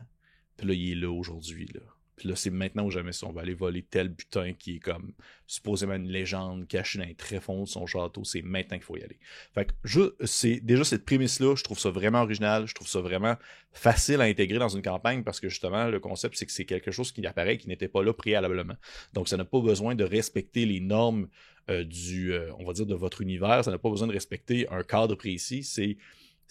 Puis 0.57 0.67
là, 0.67 0.75
il 0.75 0.93
est 0.93 1.01
là 1.01 1.11
aujourd'hui. 1.11 1.67
Là. 1.75 1.81
Là, 2.25 2.37
c'est 2.37 2.51
maintenant 2.51 2.85
ou 2.85 2.91
jamais 2.91 3.13
si 3.13 3.25
on 3.25 3.33
va 3.33 3.43
aller 3.43 3.55
voler 3.55 3.83
tel 3.83 4.09
butin 4.09 4.53
qui 4.53 4.77
est 4.77 4.79
comme 4.79 5.13
supposément 5.47 5.95
une 5.95 6.09
légende 6.09 6.67
cachée 6.67 6.99
dans 6.99 7.05
les 7.05 7.15
tréfonds 7.15 7.65
de 7.65 7.69
son 7.69 7.87
château. 7.87 8.25
C'est 8.25 8.43
maintenant 8.43 8.77
qu'il 8.77 8.85
faut 8.85 8.97
y 8.97 9.03
aller. 9.03 9.19
Fait 9.55 9.67
que 9.67 10.27
c'est 10.27 10.61
déjà 10.61 10.85
cette 10.85 11.05
prémisse-là, 11.05 11.55
je 11.57 11.65
trouve 11.65 11.79
ça 11.79 11.91
vraiment 11.91 12.23
original, 12.23 12.67
je 12.67 12.75
trouve 12.75 12.89
ça 12.89 13.01
vraiment 13.01 13.37
facile 13.73 14.21
à 14.21 14.25
intégrer 14.25 14.59
dans 14.59 14.69
une 14.69 14.83
campagne 14.83 15.23
parce 15.23 15.41
que 15.41 15.49
justement, 15.49 15.87
le 15.87 16.01
concept, 16.01 16.37
c'est 16.37 16.47
que 16.47 16.53
c'est 16.53 16.65
quelque 16.65 16.91
chose 16.91 17.13
qui 17.13 17.27
apparaît 17.27 17.59
qui 17.59 17.69
n'était 17.69 17.89
pas 17.89 18.03
là 18.03 18.13
préalablement. 18.13 18.77
Donc, 19.13 19.29
ça 19.29 19.37
n'a 19.37 19.45
pas 19.45 19.61
besoin 19.61 19.95
de 19.95 20.05
respecter 20.05 20.67
les 20.67 20.81
normes 20.81 21.29
euh, 21.71 21.85
du, 21.85 22.33
euh, 22.33 22.51
on 22.59 22.65
va 22.65 22.73
dire, 22.73 22.87
de 22.87 22.95
votre 22.95 23.21
univers. 23.21 23.65
Ça 23.65 23.71
n'a 23.71 23.79
pas 23.79 23.91
besoin 23.91 24.09
de 24.09 24.13
respecter 24.13 24.69
un 24.71 24.83
cadre 24.83 25.15
précis. 25.15 25.63
C'est 25.63 25.97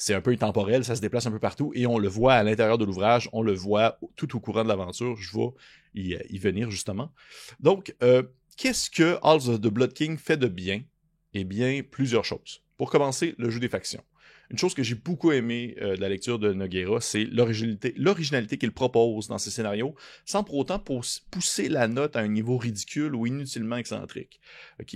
c'est 0.01 0.15
un 0.15 0.21
peu 0.21 0.31
intemporel, 0.31 0.83
ça 0.83 0.95
se 0.95 1.01
déplace 1.01 1.27
un 1.27 1.31
peu 1.31 1.37
partout 1.37 1.71
et 1.75 1.85
on 1.85 1.99
le 1.99 2.07
voit 2.07 2.33
à 2.33 2.41
l'intérieur 2.41 2.79
de 2.79 2.85
l'ouvrage, 2.85 3.29
on 3.33 3.43
le 3.43 3.53
voit 3.53 3.99
tout 4.15 4.35
au 4.35 4.39
courant 4.39 4.63
de 4.63 4.67
l'aventure. 4.67 5.15
Je 5.15 5.37
vais 5.37 6.25
y, 6.27 6.39
venir 6.39 6.71
justement. 6.71 7.13
Donc, 7.59 7.95
euh, 8.01 8.23
qu'est-ce 8.57 8.89
que 8.89 9.19
Halls 9.21 9.47
of 9.47 9.61
the 9.61 9.67
Blood 9.67 9.93
King 9.93 10.17
fait 10.17 10.37
de 10.37 10.47
bien? 10.47 10.81
Eh 11.35 11.43
bien, 11.43 11.81
plusieurs 11.83 12.25
choses. 12.25 12.63
Pour 12.77 12.89
commencer, 12.89 13.35
le 13.37 13.51
jeu 13.51 13.59
des 13.59 13.69
factions. 13.69 14.03
Une 14.49 14.57
chose 14.57 14.73
que 14.73 14.81
j'ai 14.81 14.95
beaucoup 14.95 15.31
aimé 15.33 15.75
de 15.79 16.01
la 16.01 16.09
lecture 16.09 16.39
de 16.39 16.51
Noguera, 16.51 16.99
c'est 16.99 17.23
l'originalité 17.23 18.57
qu'il 18.57 18.71
propose 18.71 19.27
dans 19.27 19.37
ses 19.37 19.51
scénarios, 19.51 19.95
sans 20.25 20.43
pour 20.43 20.55
autant 20.55 20.79
pousser 20.79 21.69
la 21.69 21.87
note 21.87 22.15
à 22.15 22.21
un 22.21 22.27
niveau 22.27 22.57
ridicule 22.57 23.15
ou 23.15 23.27
inutilement 23.27 23.77
excentrique. 23.77 24.41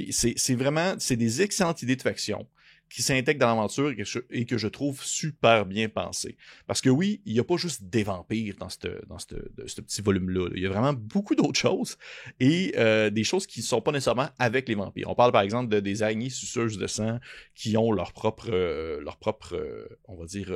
C'est 0.09 0.55
vraiment, 0.55 0.95
c'est 0.97 1.15
des 1.15 1.43
excellentes 1.43 1.83
idées 1.83 1.95
de 1.95 2.01
factions 2.01 2.47
qui 2.89 3.01
s'intègre 3.01 3.39
dans 3.39 3.47
l'aventure 3.47 3.91
et, 4.29 4.45
que 4.45 4.57
je 4.57 4.67
trouve 4.67 5.03
super 5.03 5.65
bien 5.65 5.89
pensé. 5.89 6.37
Parce 6.67 6.81
que 6.81 6.89
oui, 6.89 7.21
il 7.25 7.33
n'y 7.33 7.39
a 7.39 7.43
pas 7.43 7.57
juste 7.57 7.83
des 7.83 8.03
vampires 8.03 8.55
dans, 8.59 8.67
dans 9.07 9.19
ce 9.19 9.81
petit 9.81 10.01
volume-là. 10.01 10.49
Il 10.55 10.61
y 10.61 10.65
a 10.65 10.69
vraiment 10.69 10.93
beaucoup 10.93 11.35
d'autres 11.35 11.59
choses 11.59 11.97
et 12.39 12.73
euh, 12.77 13.09
des 13.09 13.23
choses 13.23 13.47
qui 13.47 13.61
ne 13.61 13.65
sont 13.65 13.81
pas 13.81 13.91
nécessairement 13.91 14.29
avec 14.39 14.69
les 14.69 14.75
vampires. 14.75 15.09
On 15.09 15.15
parle 15.15 15.31
par 15.31 15.41
exemple 15.41 15.73
de, 15.73 15.79
des 15.79 16.03
araignées 16.03 16.29
suceuses 16.29 16.77
de 16.77 16.87
sang 16.87 17.19
qui 17.53 17.75
ont 17.77 17.91
leur 17.91 18.13
propre, 18.13 18.49
euh, 18.51 19.01
leur 19.01 19.17
propre 19.17 19.55
euh, 19.55 19.87
on 20.07 20.15
va 20.15 20.25
dire, 20.25 20.53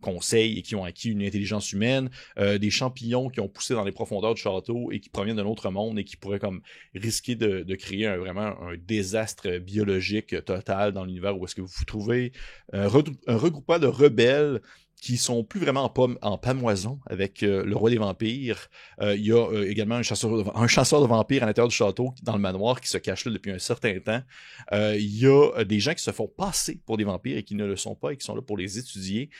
conseil 0.00 0.58
et 0.58 0.62
qui 0.62 0.74
ont 0.76 0.84
acquis 0.84 1.10
une 1.10 1.22
intelligence 1.22 1.72
humaine, 1.72 2.10
des 2.38 2.70
champignons 2.70 3.28
qui 3.28 3.40
ont 3.40 3.48
poussé 3.48 3.74
dans 3.74 3.84
les 3.84 3.92
profondeurs 3.92 4.34
du 4.34 4.40
château 4.40 4.90
et 4.92 5.00
qui 5.00 5.10
proviennent 5.10 5.36
d'un 5.36 5.44
autre 5.44 5.70
monde 5.70 5.98
et 5.98 6.04
qui 6.04 6.16
pourraient 6.16 6.38
comme 6.38 6.62
risquer 6.94 7.34
de, 7.34 7.74
créer 7.74 8.06
un, 8.06 8.16
vraiment 8.16 8.58
un 8.62 8.76
désastre 8.78 9.58
biologique 9.58 10.42
total 10.44 10.92
dans 10.92 11.04
l'univers 11.04 11.36
où 11.40 11.44
est-ce 11.46 11.54
que 11.54 11.62
vous 11.62 11.84
trouvez, 11.86 12.32
un, 12.72 12.88
regroupement 12.88 13.78
de 13.78 13.86
rebelles 13.86 14.60
qui 15.00 15.16
sont 15.16 15.44
plus 15.44 15.60
vraiment 15.60 15.90
en, 15.96 16.14
en 16.22 16.38
pamoison 16.38 17.00
avec 17.06 17.42
euh, 17.42 17.64
le 17.64 17.74
roi 17.74 17.90
des 17.90 17.96
vampires. 17.96 18.68
Euh, 19.00 19.16
il 19.16 19.26
y 19.26 19.32
a 19.32 19.50
euh, 19.50 19.68
également 19.68 19.96
un 19.96 20.02
chasseur, 20.02 20.30
de, 20.30 21.06
vampires 21.06 21.42
à 21.42 21.46
l'intérieur 21.46 21.68
du 21.68 21.74
château, 21.74 22.14
dans 22.22 22.34
le 22.34 22.38
manoir, 22.38 22.80
qui 22.80 22.88
se 22.88 22.98
cache 22.98 23.24
là 23.24 23.32
depuis 23.32 23.50
un 23.50 23.58
certain 23.58 23.98
temps. 24.00 24.22
il 24.72 25.18
y 25.18 25.26
a 25.26 25.64
des 25.64 25.80
gens 25.80 25.94
qui 25.94 26.02
se 26.02 26.10
font 26.10 26.28
passer 26.28 26.80
pour 26.84 26.96
des 26.96 27.04
vampires 27.04 27.38
et 27.38 27.42
qui 27.42 27.54
ne 27.54 27.64
le 27.64 27.76
sont 27.76 27.94
pas 27.94 28.12
et 28.12 28.16
qui 28.16 28.24
sont 28.24 28.34
là 28.34 28.42
pour 28.42 28.58
les 28.58 28.78
étudier. 28.78 29.30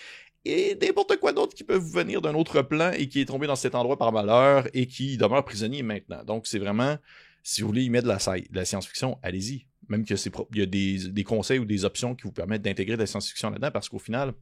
Et 0.47 0.78
n'importe 0.80 1.19
quoi 1.19 1.35
d'autre 1.35 1.54
qui 1.54 1.64
peut 1.64 1.78
venir 1.78 2.23
d'un 2.23 2.35
autre 2.35 2.62
plan 2.62 2.92
et 2.92 3.09
qui 3.09 3.21
est 3.21 3.26
tombé 3.26 3.47
dans 3.47 3.57
cet 3.57 3.75
endroit 3.75 3.99
par 3.99 4.11
malheur 4.11 4.66
et 4.73 4.87
qui 4.87 5.19
demeure 5.19 5.45
prisonnier 5.45 5.83
maintenant. 5.83 6.25
Donc 6.25 6.47
c'est 6.47 6.59
vraiment, 6.59 6.97
si 7.42 7.61
vous 7.61 7.69
voulez 7.69 7.85
y 7.85 7.90
mettre 7.90 8.09
de 8.09 8.12
la, 8.12 8.38
de 8.38 8.57
la 8.57 8.64
science-fiction, 8.64 9.19
allez-y 9.23 9.66
même 9.90 10.04
que 10.04 10.16
c'est 10.16 10.32
il 10.52 10.59
y 10.59 10.62
a 10.62 10.66
des, 10.66 11.25
conseils 11.25 11.59
ou 11.59 11.64
des 11.64 11.85
options 11.85 12.14
qui 12.14 12.23
vous 12.23 12.32
permettent 12.32 12.62
d'intégrer 12.62 12.97
de 12.97 13.00
la 13.00 13.06
science-fiction 13.06 13.50
là-dedans, 13.50 13.70
parce 13.70 13.88
qu'au 13.88 13.99
final, 13.99 14.32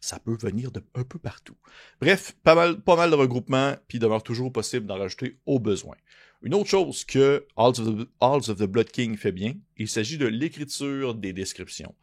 ça 0.00 0.18
peut 0.18 0.36
venir 0.40 0.70
de 0.70 0.82
un 0.94 1.04
peu 1.04 1.18
partout. 1.18 1.56
Bref, 2.00 2.34
pas 2.42 2.54
mal, 2.54 2.80
pas 2.80 2.96
mal 2.96 3.10
de 3.10 3.16
regroupements, 3.16 3.74
puis 3.88 3.98
il 3.98 4.00
demeure 4.00 4.22
toujours 4.22 4.52
possible 4.52 4.86
d'en 4.86 4.98
rajouter 4.98 5.38
au 5.44 5.58
besoin. 5.58 5.96
Une 6.42 6.54
autre 6.54 6.68
chose 6.68 7.04
que 7.04 7.46
Halls 7.56 7.80
of, 7.80 8.56
the, 8.56 8.62
Blood 8.64 8.90
King 8.90 9.16
fait 9.16 9.32
bien, 9.32 9.54
il 9.76 9.88
s'agit 9.88 10.16
de 10.16 10.26
l'écriture 10.26 11.14
des 11.14 11.32
descriptions. 11.32 11.94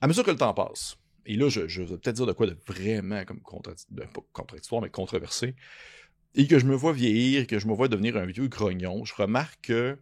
À 0.00 0.08
mesure 0.08 0.24
que 0.24 0.30
le 0.30 0.36
temps 0.36 0.54
passe, 0.54 0.96
et 1.26 1.36
là, 1.36 1.48
je, 1.48 1.68
je 1.68 1.82
vais 1.82 1.98
peut-être 1.98 2.16
dire 2.16 2.26
de 2.26 2.32
quoi 2.32 2.46
de 2.46 2.56
vraiment 2.66 3.24
comme 3.24 3.40
ben, 3.90 4.08
contradictoire, 4.32 4.82
mais 4.82 4.90
controversé, 4.90 5.54
et 6.34 6.46
que 6.46 6.58
je 6.58 6.64
me 6.64 6.74
vois 6.74 6.92
vieillir, 6.92 7.46
que 7.46 7.58
je 7.58 7.66
me 7.66 7.74
vois 7.74 7.88
devenir 7.88 8.16
un 8.16 8.26
vieux 8.26 8.48
grognon, 8.48 9.04
je 9.04 9.14
remarque 9.14 9.66
que 9.66 9.98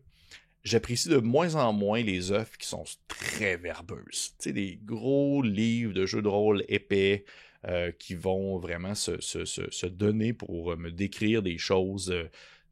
j'apprécie 0.64 1.08
de 1.08 1.18
moins 1.18 1.54
en 1.54 1.72
moins 1.72 2.02
les 2.02 2.32
œuvres 2.32 2.56
qui 2.58 2.66
sont 2.66 2.84
très 3.08 3.56
verbeuses. 3.56 4.34
Tu 4.38 4.44
sais, 4.44 4.52
des 4.52 4.78
gros 4.84 5.42
livres 5.42 5.92
de 5.92 6.06
jeux 6.06 6.22
de 6.22 6.28
rôle 6.28 6.64
épais 6.68 7.24
euh, 7.66 7.92
qui 7.98 8.14
vont 8.14 8.58
vraiment 8.58 8.94
se, 8.94 9.86
donner 9.86 10.32
pour 10.32 10.72
euh, 10.72 10.76
me 10.76 10.90
décrire 10.90 11.42
des 11.42 11.58
choses 11.58 12.10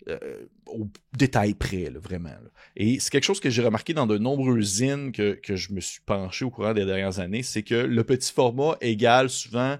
euh, 0.09 0.47
au 0.66 0.88
détail 1.14 1.52
près, 1.52 1.90
vraiment. 1.90 2.30
Et 2.75 2.99
c'est 2.99 3.11
quelque 3.11 3.25
chose 3.25 3.40
que 3.40 3.50
j'ai 3.50 3.62
remarqué 3.62 3.92
dans 3.92 4.07
de 4.07 4.16
nombreux 4.16 4.62
zines 4.62 5.12
que, 5.12 5.35
que, 5.35 5.57
je 5.57 5.73
me 5.75 5.80
suis 5.80 6.00
penché 6.00 6.47
au 6.47 6.50
courant 6.50 6.73
des 6.73 6.87
dernières 6.87 7.18
années, 7.18 7.42
c'est 7.42 7.62
que 7.62 7.75
le 7.75 8.02
petit 8.02 8.33
format 8.33 8.78
égale 8.80 9.28
souvent 9.28 9.76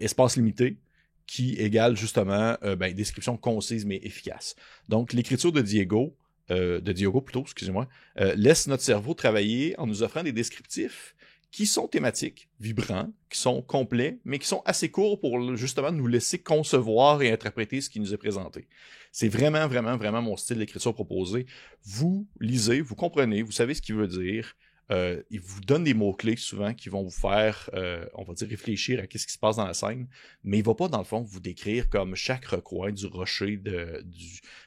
espace 0.00 0.36
limité 0.36 0.78
qui 1.26 1.54
égale 1.54 1.94
justement 1.94 2.56
ben, 2.62 2.94
description 2.94 3.36
concise 3.36 3.84
mais 3.84 4.00
efficace. 4.02 4.56
Donc 4.88 5.12
l'écriture 5.12 5.52
de 5.52 5.60
Diego, 5.60 6.16
euh, 6.50 6.80
de 6.80 6.92
Diogo 6.92 7.20
plutôt, 7.20 7.42
excusez-moi, 7.42 7.88
euh, 8.20 8.34
laisse 8.36 8.66
notre 8.66 8.82
cerveau 8.82 9.14
travailler 9.14 9.74
en 9.78 9.86
nous 9.86 10.02
offrant 10.02 10.22
des 10.22 10.32
descriptifs 10.32 11.14
qui 11.50 11.66
sont 11.66 11.86
thématiques, 11.86 12.48
vibrants, 12.58 13.12
qui 13.30 13.38
sont 13.38 13.62
complets, 13.62 14.18
mais 14.24 14.40
qui 14.40 14.46
sont 14.48 14.62
assez 14.64 14.90
courts 14.90 15.20
pour 15.20 15.54
justement 15.56 15.92
nous 15.92 16.08
laisser 16.08 16.38
concevoir 16.38 17.22
et 17.22 17.30
interpréter 17.30 17.80
ce 17.80 17.88
qui 17.88 18.00
nous 18.00 18.12
est 18.12 18.16
présenté. 18.16 18.66
C'est 19.12 19.28
vraiment, 19.28 19.68
vraiment, 19.68 19.96
vraiment 19.96 20.20
mon 20.20 20.36
style 20.36 20.58
d'écriture 20.58 20.92
proposé. 20.92 21.46
Vous 21.84 22.26
lisez, 22.40 22.80
vous 22.80 22.96
comprenez, 22.96 23.42
vous 23.42 23.52
savez 23.52 23.74
ce 23.74 23.80
qu'il 23.80 23.94
veut 23.94 24.08
dire, 24.08 24.56
euh, 24.90 25.22
il 25.30 25.40
vous 25.40 25.60
donne 25.60 25.84
des 25.84 25.94
mots-clés 25.94 26.36
souvent 26.36 26.74
qui 26.74 26.88
vont 26.88 27.02
vous 27.02 27.10
faire, 27.10 27.70
euh, 27.74 28.04
on 28.14 28.22
va 28.24 28.34
dire, 28.34 28.48
réfléchir 28.48 29.00
à 29.00 29.02
ce 29.02 29.26
qui 29.26 29.32
se 29.32 29.38
passe 29.38 29.56
dans 29.56 29.66
la 29.66 29.74
scène, 29.74 30.08
mais 30.42 30.58
il 30.58 30.64
va 30.64 30.74
pas, 30.74 30.88
dans 30.88 30.98
le 30.98 31.04
fond, 31.04 31.22
vous 31.22 31.40
décrire 31.40 31.88
comme 31.88 32.14
chaque 32.14 32.44
recoin 32.46 32.92
du 32.92 33.06
rocher 33.06 33.56
de, 33.56 34.04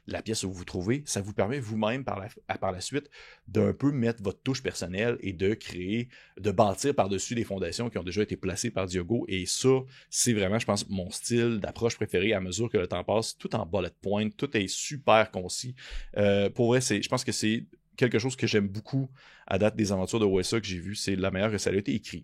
la 0.08 0.22
pièce 0.22 0.44
où 0.44 0.50
vous 0.50 0.60
vous 0.60 0.66
trouvez. 0.66 1.04
Ça 1.06 1.22
vous 1.22 1.34
permet 1.34 1.60
vous-même, 1.60 2.04
par 2.04 2.20
la, 2.20 2.58
par 2.58 2.72
la 2.72 2.82
suite, 2.82 3.10
d'un 3.48 3.74
peu 3.74 3.92
mettre 3.92 4.24
votre 4.24 4.42
touche 4.42 4.64
personnelle 4.64 5.18
et 5.22 5.34
de 5.34 5.54
créer, 5.54 6.10
de 6.40 6.52
bâtir 6.52 6.96
par-dessus 6.96 7.36
des 7.36 7.44
fondations 7.44 7.90
qui 7.90 7.98
ont 7.98 8.04
déjà 8.04 8.24
été 8.24 8.38
placées 8.38 8.72
par 8.72 8.88
Diogo. 8.88 9.26
Et 9.28 9.46
ça, 9.46 9.82
c'est 10.10 10.34
vraiment, 10.34 10.60
je 10.60 10.66
pense, 10.66 10.88
mon 10.90 11.10
style 11.12 11.60
d'approche 11.60 11.96
préféré 11.96 12.34
à 12.34 12.40
mesure 12.40 12.70
que 12.70 12.78
le 12.78 12.88
temps 12.88 13.04
passe, 13.04 13.38
tout 13.38 13.56
en 13.56 13.66
bullet 13.66 13.92
point, 14.02 14.30
tout 14.30 14.56
est 14.58 14.68
super 14.68 15.30
concis. 15.32 15.76
Euh, 16.18 16.50
pour 16.50 16.68
vrai, 16.68 16.82
je 16.82 17.08
pense 17.08 17.24
que 17.24 17.32
c'est 17.32 17.66
quelque 17.98 18.20
chose 18.20 18.36
que 18.36 18.48
j'aime 18.48 18.68
beaucoup 18.68 19.10
à 19.46 19.58
date 19.58 19.76
des 19.76 19.92
aventures 19.92 20.20
de 20.20 20.26
OSA 20.26 20.62
que 20.62 20.66
j'ai 20.66 20.80
vu, 20.80 20.96
c'est 20.96 21.16
la 21.16 21.32
meilleure 21.32 21.52
que 21.52 21.58
ça 21.58 21.72
a 21.72 21.74
été 21.74 21.94
écrit. 21.94 22.24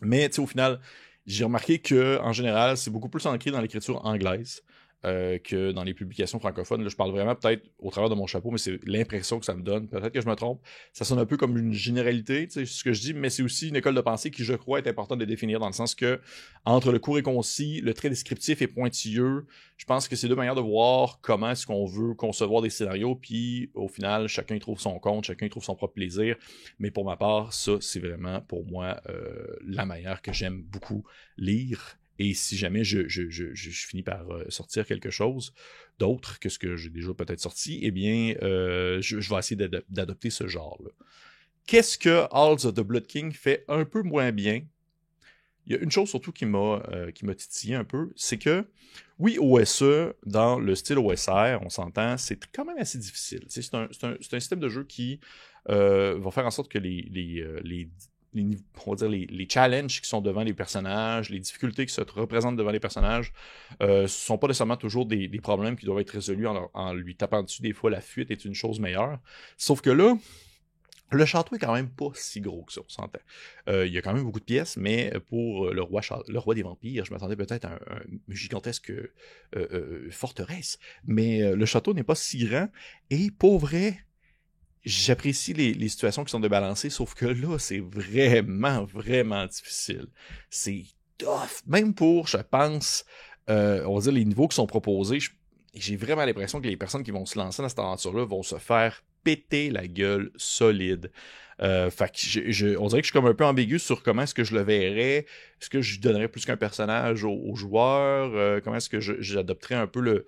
Mais 0.00 0.38
au 0.38 0.46
final, 0.46 0.80
j'ai 1.26 1.44
remarqué 1.44 1.80
que 1.80 2.18
en 2.22 2.32
général, 2.32 2.76
c'est 2.76 2.90
beaucoup 2.90 3.08
plus 3.08 3.26
ancré 3.26 3.50
dans 3.50 3.60
l'écriture 3.60 4.04
anglaise. 4.06 4.62
Euh, 5.04 5.38
que 5.38 5.70
dans 5.70 5.84
les 5.84 5.94
publications 5.94 6.40
francophones. 6.40 6.88
Je 6.88 6.96
parle 6.96 7.12
vraiment 7.12 7.36
peut-être 7.36 7.62
au 7.78 7.88
travers 7.88 8.10
de 8.10 8.16
mon 8.16 8.26
chapeau, 8.26 8.50
mais 8.50 8.58
c'est 8.58 8.80
l'impression 8.84 9.38
que 9.38 9.46
ça 9.46 9.54
me 9.54 9.62
donne. 9.62 9.86
Peut-être 9.86 10.12
que 10.12 10.20
je 10.20 10.26
me 10.26 10.34
trompe. 10.34 10.60
Ça 10.92 11.04
sonne 11.04 11.20
un 11.20 11.24
peu 11.24 11.36
comme 11.36 11.56
une 11.56 11.72
généralité, 11.72 12.48
sais, 12.50 12.66
ce 12.66 12.82
que 12.82 12.92
je 12.92 13.00
dis, 13.00 13.14
mais 13.14 13.30
c'est 13.30 13.44
aussi 13.44 13.68
une 13.68 13.76
école 13.76 13.94
de 13.94 14.00
pensée 14.00 14.32
qui, 14.32 14.42
je 14.42 14.54
crois, 14.54 14.80
est 14.80 14.88
importante 14.88 15.20
de 15.20 15.24
définir 15.24 15.60
dans 15.60 15.68
le 15.68 15.72
sens 15.72 15.94
que 15.94 16.20
entre 16.64 16.90
le 16.90 16.98
court 16.98 17.16
et 17.16 17.22
concis, 17.22 17.80
le 17.80 17.94
trait 17.94 18.10
descriptif 18.10 18.60
et 18.60 18.66
pointilleux, 18.66 19.46
je 19.76 19.84
pense 19.84 20.08
que 20.08 20.16
c'est 20.16 20.26
deux 20.26 20.34
manières 20.34 20.56
de 20.56 20.60
voir 20.62 21.20
comment 21.22 21.52
est-ce 21.52 21.64
qu'on 21.64 21.86
veut 21.86 22.14
concevoir 22.14 22.60
des 22.60 22.70
scénarios, 22.70 23.14
puis 23.14 23.70
au 23.74 23.86
final, 23.86 24.26
chacun 24.26 24.58
trouve 24.58 24.80
son 24.80 24.98
compte, 24.98 25.26
chacun 25.26 25.48
trouve 25.48 25.62
son 25.62 25.76
propre 25.76 25.94
plaisir. 25.94 26.34
Mais 26.80 26.90
pour 26.90 27.04
ma 27.04 27.16
part, 27.16 27.52
ça, 27.52 27.74
c'est 27.80 28.00
vraiment 28.00 28.40
pour 28.40 28.66
moi 28.66 29.00
euh, 29.08 29.46
la 29.64 29.86
manière 29.86 30.22
que 30.22 30.32
j'aime 30.32 30.60
beaucoup 30.60 31.04
lire 31.36 32.00
et 32.18 32.34
si 32.34 32.56
jamais 32.56 32.84
je, 32.84 33.06
finis 33.72 34.02
par 34.02 34.28
euh, 34.30 34.44
sortir 34.48 34.86
quelque 34.86 35.10
chose 35.10 35.54
d'autre 35.98 36.38
que 36.40 36.48
ce 36.48 36.58
que 36.58 36.76
j'ai 36.76 36.90
déjà 36.90 37.14
peut-être 37.14 37.40
sorti, 37.40 37.80
eh 37.82 37.90
bien, 37.90 38.34
euh, 38.42 39.00
je, 39.00 39.16
vais 39.16 39.38
essayer 39.38 39.68
d'adopter 39.88 40.30
ce 40.30 40.46
genre-là. 40.46 40.90
Qu'est-ce 41.66 41.98
que 41.98 42.24
Halls 42.32 42.66
of 42.66 42.74
the 42.74 42.80
Blood 42.80 43.06
King 43.06 43.32
fait 43.32 43.64
un 43.68 43.84
peu 43.84 44.02
moins 44.02 44.32
bien? 44.32 44.62
Il 45.66 45.72
y 45.74 45.76
a 45.76 45.80
une 45.80 45.90
chose 45.90 46.08
surtout 46.08 46.32
qui 46.32 46.46
m'a 46.46 46.82
euh, 46.92 47.10
titillé 47.12 47.74
un 47.74 47.84
peu, 47.84 48.10
c'est 48.16 48.38
que 48.38 48.64
oui, 49.18 49.36
OSE, 49.38 50.14
dans 50.24 50.58
le 50.58 50.74
style 50.74 50.98
OSR, 50.98 51.58
on 51.60 51.68
s'entend, 51.68 52.16
c'est 52.16 52.40
quand 52.52 52.64
même 52.64 52.78
assez 52.78 52.98
difficile. 52.98 53.44
C'est 53.48 53.74
un, 53.74 53.88
un, 54.02 54.16
système 54.20 54.60
de 54.60 54.68
jeu 54.68 54.84
qui 54.84 55.20
va 55.66 56.30
faire 56.30 56.46
en 56.46 56.50
sorte 56.50 56.70
que 56.70 56.78
les, 56.78 57.02
les 57.62 57.90
les, 58.34 59.26
les, 59.26 59.48
challenges 59.48 60.00
qui 60.00 60.08
sont 60.08 60.20
devant 60.20 60.42
les 60.42 60.54
personnages, 60.54 61.30
les 61.30 61.40
difficultés 61.40 61.86
qui 61.86 61.92
se 61.92 62.00
représentent 62.00 62.56
devant 62.56 62.70
les 62.70 62.80
personnages, 62.80 63.32
euh, 63.82 64.06
sont 64.06 64.38
pas 64.38 64.48
nécessairement 64.48 64.76
toujours 64.76 65.06
des, 65.06 65.28
problèmes 65.40 65.76
qui 65.76 65.86
doivent 65.86 66.00
être 66.00 66.10
résolus 66.10 66.46
en, 66.46 66.92
lui 66.92 67.16
tapant 67.16 67.42
dessus. 67.42 67.62
Des 67.62 67.72
fois, 67.72 67.90
la 67.90 68.00
fuite 68.00 68.30
est 68.30 68.44
une 68.44 68.54
chose 68.54 68.80
meilleure. 68.80 69.18
Sauf 69.56 69.80
que 69.80 69.90
là, 69.90 70.16
Le 71.10 71.24
château 71.24 71.56
est 71.56 71.58
quand 71.58 71.72
même 71.72 71.88
pas 71.88 72.10
si 72.12 72.42
gros 72.42 72.64
que 72.64 72.72
ça, 72.72 72.82
on 72.84 72.88
s'entend. 72.88 73.18
Euh, 73.68 73.86
il 73.86 73.94
y 73.94 73.98
a 73.98 74.02
quand 74.02 74.12
même 74.12 74.24
beaucoup 74.24 74.40
de 74.40 74.44
pièces, 74.44 74.76
mais 74.76 75.10
pour 75.28 75.70
le 75.70 75.80
roi, 75.80 76.02
le 76.28 76.38
roi 76.38 76.54
des 76.54 76.62
vampires, 76.62 77.06
je 77.06 77.12
m'attendais 77.12 77.36
peut-être 77.36 77.64
à 77.64 77.76
un, 77.76 78.00
gigantesque 78.28 78.90
euh, 78.90 79.10
euh, 79.56 80.10
forteresse. 80.10 80.78
Mais 81.06 81.54
le 81.54 81.64
château 81.64 81.94
n'est 81.94 82.02
pas 82.02 82.14
si 82.14 82.44
grand. 82.44 82.68
Et 83.08 83.30
pour 83.30 83.58
vrai, 83.58 84.04
j'apprécie 84.84 85.52
les, 85.52 85.88
situations 85.88 86.24
qui 86.24 86.30
sont 86.30 86.40
débalancées, 86.40 86.90
sauf 86.90 87.14
que 87.14 87.26
là, 87.26 87.58
c'est 87.58 87.80
vraiment, 87.80 88.84
vraiment 88.84 89.46
difficile. 89.46 90.06
C'est 90.50 90.84
tough. 91.18 91.62
Même 91.66 91.94
pour, 91.94 92.28
je 92.28 92.38
pense, 92.38 93.04
on 93.48 93.94
va 93.94 94.00
dire, 94.00 94.12
les 94.12 94.24
niveaux 94.24 94.48
qui 94.48 94.56
sont 94.56 94.66
proposés, 94.66 95.18
j'ai 95.74 95.96
vraiment 95.96 96.24
l'impression 96.24 96.60
que 96.60 96.66
les 96.66 96.76
personnes 96.76 97.02
qui 97.02 97.10
vont 97.10 97.26
se 97.26 97.38
lancer 97.38 97.62
dans 97.62 97.68
cette 97.68 97.78
aventure-là 97.78 98.24
vont 98.24 98.42
se 98.42 98.56
faire 98.56 99.02
péter 99.24 99.70
la 99.70 99.86
gueule 99.86 100.30
solide. 100.36 101.10
Euh, 101.60 101.90
fait 101.90 102.12
que 102.12 102.76
on 102.78 102.86
dirait 102.86 103.00
que 103.00 103.06
je 103.06 103.10
suis 103.10 103.12
comme 103.12 103.26
un 103.26 103.34
peu 103.34 103.44
ambigu 103.44 103.78
sur 103.78 104.02
comment 104.02 104.22
est-ce 104.22 104.34
que 104.34 104.44
je 104.44 104.54
le 104.54 104.62
verrais. 104.62 105.26
Est-ce 105.60 105.68
que 105.68 105.82
je 105.82 106.00
donnerais 106.00 106.28
plus 106.28 106.44
qu'un 106.44 106.56
personnage 106.56 107.24
aux, 107.24 107.54
joueurs? 107.56 108.30
Euh, 108.34 108.60
comment 108.62 108.76
est-ce 108.76 108.88
que 108.88 109.00
j'adopterais 109.00 109.74
un 109.74 109.86
peu 109.86 110.00
le, 110.00 110.26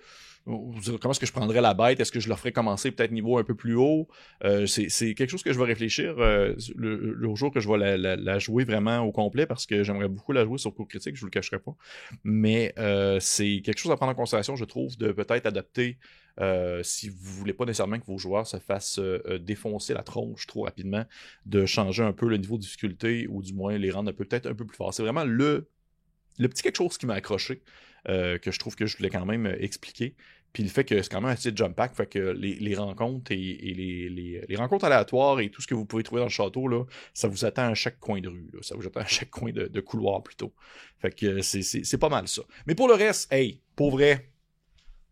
comment 1.00 1.12
est-ce 1.12 1.20
que 1.20 1.26
je 1.26 1.32
prendrais 1.32 1.60
la 1.60 1.74
bête? 1.74 2.00
Est-ce 2.00 2.12
que 2.12 2.20
je 2.20 2.28
leur 2.28 2.38
ferais 2.38 2.52
commencer 2.52 2.90
peut-être 2.90 3.12
niveau 3.12 3.38
un 3.38 3.44
peu 3.44 3.54
plus 3.54 3.74
haut? 3.74 4.08
Euh, 4.44 4.66
c'est 4.66 5.14
quelque 5.14 5.30
chose 5.30 5.42
que 5.42 5.52
je 5.52 5.58
vais 5.58 5.64
réfléchir 5.64 6.14
euh, 6.18 6.54
le, 6.76 7.34
jour 7.34 7.52
que 7.52 7.60
je 7.60 7.68
vais 7.68 7.96
la, 7.96 8.38
jouer 8.38 8.64
vraiment 8.64 9.00
au 9.00 9.12
complet 9.12 9.46
parce 9.46 9.66
que 9.66 9.82
j'aimerais 9.82 10.08
beaucoup 10.08 10.32
la 10.32 10.44
jouer 10.44 10.58
sur 10.58 10.74
cours 10.74 10.88
critique, 10.88 11.14
je 11.14 11.20
vous 11.20 11.26
le 11.26 11.30
cacherai 11.30 11.58
pas. 11.58 11.74
Mais 12.24 12.74
euh, 12.78 13.18
c'est 13.20 13.62
quelque 13.64 13.78
chose 13.78 13.92
à 13.92 13.96
prendre 13.96 14.12
en 14.12 14.14
considération, 14.14 14.56
je 14.56 14.64
trouve, 14.64 14.96
de 14.96 15.12
peut-être 15.12 15.46
adapter 15.46 15.98
si 16.82 17.10
vous 17.10 17.32
voulez 17.34 17.52
pas 17.52 17.66
nécessairement 17.66 17.98
que 17.98 18.06
vos 18.06 18.16
joueurs 18.16 18.46
se 18.46 18.56
fassent 18.56 18.98
défoncer 19.40 19.92
la 19.92 20.02
tronche 20.02 20.46
trop 20.46 20.62
rapidement, 20.62 21.04
de 21.44 21.66
changer 21.66 22.02
un 22.02 22.14
peu 22.14 22.30
le 22.30 22.38
niveau 22.38 22.56
de 22.56 22.62
difficulté 22.62 23.26
ou 23.28 23.42
du 23.42 23.52
moins 23.52 23.76
les 23.76 23.90
rendre 23.90 24.10
peut-être 24.12 24.46
un 24.46 24.54
peu 24.54 24.64
plus 24.64 24.74
forts. 24.74 24.94
C'est 24.94 25.02
vraiment 25.02 25.24
le, 25.24 25.68
petit 26.38 26.62
quelque 26.62 26.78
chose 26.78 26.96
qui 26.96 27.04
m'a 27.04 27.12
accroché. 27.14 27.62
Que 28.06 28.40
je 28.42 28.58
trouve 28.58 28.74
que 28.74 28.86
je 28.86 28.96
voulais 28.96 29.10
quand 29.10 29.26
même 29.26 29.54
expliquer. 29.60 30.14
Puis 30.52 30.62
le 30.62 30.68
fait 30.68 30.84
que 30.84 31.00
c'est 31.00 31.10
quand 31.10 31.20
même 31.20 31.30
assez 31.30 31.52
jump 31.54 31.76
pack, 31.76 31.94
fait 31.94 32.06
que 32.06 32.18
les, 32.18 32.74
rencontres 32.74 33.32
et, 33.32 33.36
les, 33.36 34.56
rencontres 34.56 34.84
aléatoires 34.84 35.40
et 35.40 35.50
tout 35.50 35.62
ce 35.62 35.66
que 35.66 35.74
vous 35.74 35.84
pouvez 35.84 36.02
trouver 36.02 36.20
dans 36.20 36.26
le 36.26 36.30
château, 36.30 36.66
là, 36.66 36.84
ça 37.14 37.28
vous 37.28 37.44
attend 37.44 37.68
à 37.68 37.74
chaque 37.74 38.00
coin 38.00 38.20
de 38.20 38.28
rue. 38.28 38.50
Ça 38.62 38.74
vous 38.74 38.86
attend 38.86 39.00
à 39.00 39.06
chaque 39.06 39.30
coin 39.30 39.52
de, 39.52 39.66
de 39.66 39.80
couloir 39.80 40.22
plutôt. 40.22 40.52
Fait 40.98 41.14
que 41.14 41.40
c'est 41.42 41.98
pas 41.98 42.08
mal 42.08 42.28
ça. 42.28 42.42
Mais 42.66 42.74
pour 42.74 42.88
le 42.88 42.94
reste, 42.94 43.32
hey, 43.32 43.60
pour 43.76 43.92
vrai, 43.92 44.30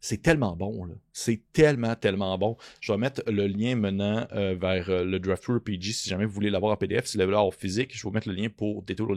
c'est 0.00 0.23
tellement 0.23 0.57
bon, 0.57 0.85
là. 0.85 0.95
C'est 1.12 1.40
tellement, 1.52 1.97
tellement 1.97 2.38
bon. 2.38 2.57
Je 2.81 2.93
vais 2.93 2.99
mettre 2.99 3.23
le 3.26 3.47
lien 3.47 3.75
maintenant 3.75 4.26
euh, 4.33 4.55
vers 4.55 4.88
euh, 4.88 5.05
le 5.05 5.19
Draft 5.19 5.45
RPG 5.47 5.93
si 5.93 6.09
jamais 6.09 6.25
vous 6.25 6.33
voulez 6.33 6.50
l'avoir 6.50 6.73
en 6.73 6.76
PDF. 6.76 7.07
Si 7.07 7.17
vous 7.17 7.23
voulez 7.23 7.33
l'avoir 7.33 7.47
en 7.47 7.50
physique, 7.50 7.90
je 7.93 7.99
vais 7.99 8.02
vous 8.02 8.12
mettre 8.12 8.28
le 8.28 8.35
lien 8.35 8.49
pour 8.49 8.83
Détour 8.83 9.09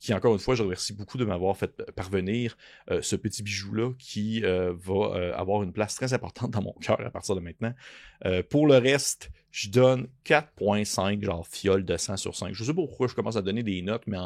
qui, 0.00 0.14
encore 0.14 0.32
une 0.32 0.40
fois, 0.40 0.54
je 0.54 0.62
remercie 0.62 0.92
beaucoup 0.92 1.18
de 1.18 1.24
m'avoir 1.24 1.56
fait 1.56 1.70
parvenir 1.92 2.56
euh, 2.90 3.00
ce 3.02 3.14
petit 3.14 3.42
bijou-là 3.42 3.92
qui 3.98 4.40
va 4.40 5.34
avoir 5.34 5.62
une 5.62 5.72
place 5.72 5.94
très 5.94 6.12
importante 6.12 6.50
dans 6.50 6.62
mon 6.62 6.72
cœur 6.80 7.00
à 7.00 7.10
partir 7.10 7.36
de 7.36 7.40
maintenant. 7.40 7.74
pour 8.50 8.66
le 8.66 8.78
reste, 8.78 9.30
je 9.58 9.70
donne 9.70 10.06
4.5, 10.24 11.24
genre 11.24 11.44
fiole 11.44 11.84
de 11.84 11.96
100 11.96 12.16
sur 12.18 12.36
5. 12.36 12.54
Je 12.54 12.62
sais 12.62 12.72
pas 12.72 12.82
pourquoi 12.82 13.08
je 13.08 13.14
commence 13.14 13.34
à 13.34 13.42
donner 13.42 13.64
des 13.64 13.82
notes, 13.82 14.04
mais 14.06 14.16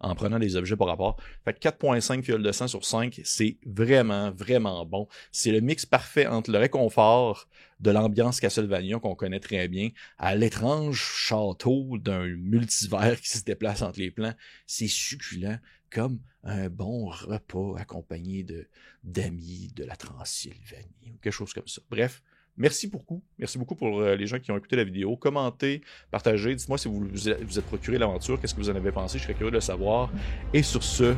en, 0.00 0.14
prenant 0.14 0.38
des 0.38 0.54
objets 0.54 0.76
par 0.76 0.86
rapport. 0.86 1.16
Fait 1.46 1.58
4.5 1.58 2.22
fiole 2.22 2.42
de 2.42 2.52
100 2.52 2.68
sur 2.68 2.84
5, 2.84 3.22
c'est 3.24 3.56
vraiment, 3.64 4.30
vraiment 4.32 4.84
bon. 4.84 5.08
C'est 5.30 5.50
le 5.50 5.62
mix 5.62 5.86
parfait 5.86 6.26
entre 6.26 6.50
le 6.50 6.58
réconfort 6.58 7.48
de 7.80 7.90
l'ambiance 7.90 8.38
Castlevania 8.38 8.98
qu'on 8.98 9.14
connaît 9.14 9.40
très 9.40 9.66
bien, 9.66 9.88
à 10.18 10.36
l'étrange 10.36 11.00
château 11.00 11.96
d'un 11.96 12.26
multivers 12.26 13.18
qui 13.18 13.30
se 13.30 13.44
déplace 13.44 13.80
entre 13.80 13.98
les 13.98 14.10
plans. 14.10 14.34
C'est 14.66 14.88
succulent, 14.88 15.58
comme 15.88 16.20
un 16.44 16.68
bon 16.68 17.06
repas 17.08 17.78
accompagné 17.78 18.44
de 18.44 18.68
d'amis 19.04 19.72
de 19.74 19.84
la 19.84 19.96
Transylvanie, 19.96 21.12
ou 21.14 21.18
quelque 21.22 21.32
chose 21.32 21.54
comme 21.54 21.66
ça. 21.66 21.80
Bref, 21.88 22.22
Merci 22.56 22.86
beaucoup. 22.86 23.22
Merci 23.38 23.58
beaucoup 23.58 23.74
pour 23.74 24.00
euh, 24.00 24.14
les 24.14 24.26
gens 24.26 24.38
qui 24.38 24.50
ont 24.50 24.58
écouté 24.58 24.76
la 24.76 24.84
vidéo. 24.84 25.16
Commentez, 25.16 25.80
partagez. 26.10 26.54
Dites-moi 26.54 26.78
si 26.78 26.88
vous 26.88 27.08
vous 27.08 27.28
êtes 27.28 27.66
procuré 27.66 27.98
l'aventure. 27.98 28.40
Qu'est-ce 28.40 28.54
que 28.54 28.60
vous 28.60 28.70
en 28.70 28.76
avez 28.76 28.92
pensé? 28.92 29.18
Je 29.18 29.24
serais 29.24 29.34
curieux 29.34 29.50
de 29.50 29.56
le 29.56 29.60
savoir. 29.60 30.10
Et 30.52 30.62
sur 30.62 30.82
ce, 30.82 31.14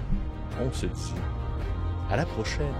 on 0.60 0.72
se 0.72 0.86
dit 0.86 1.14
à 2.10 2.16
la 2.16 2.26
prochaine. 2.26 2.72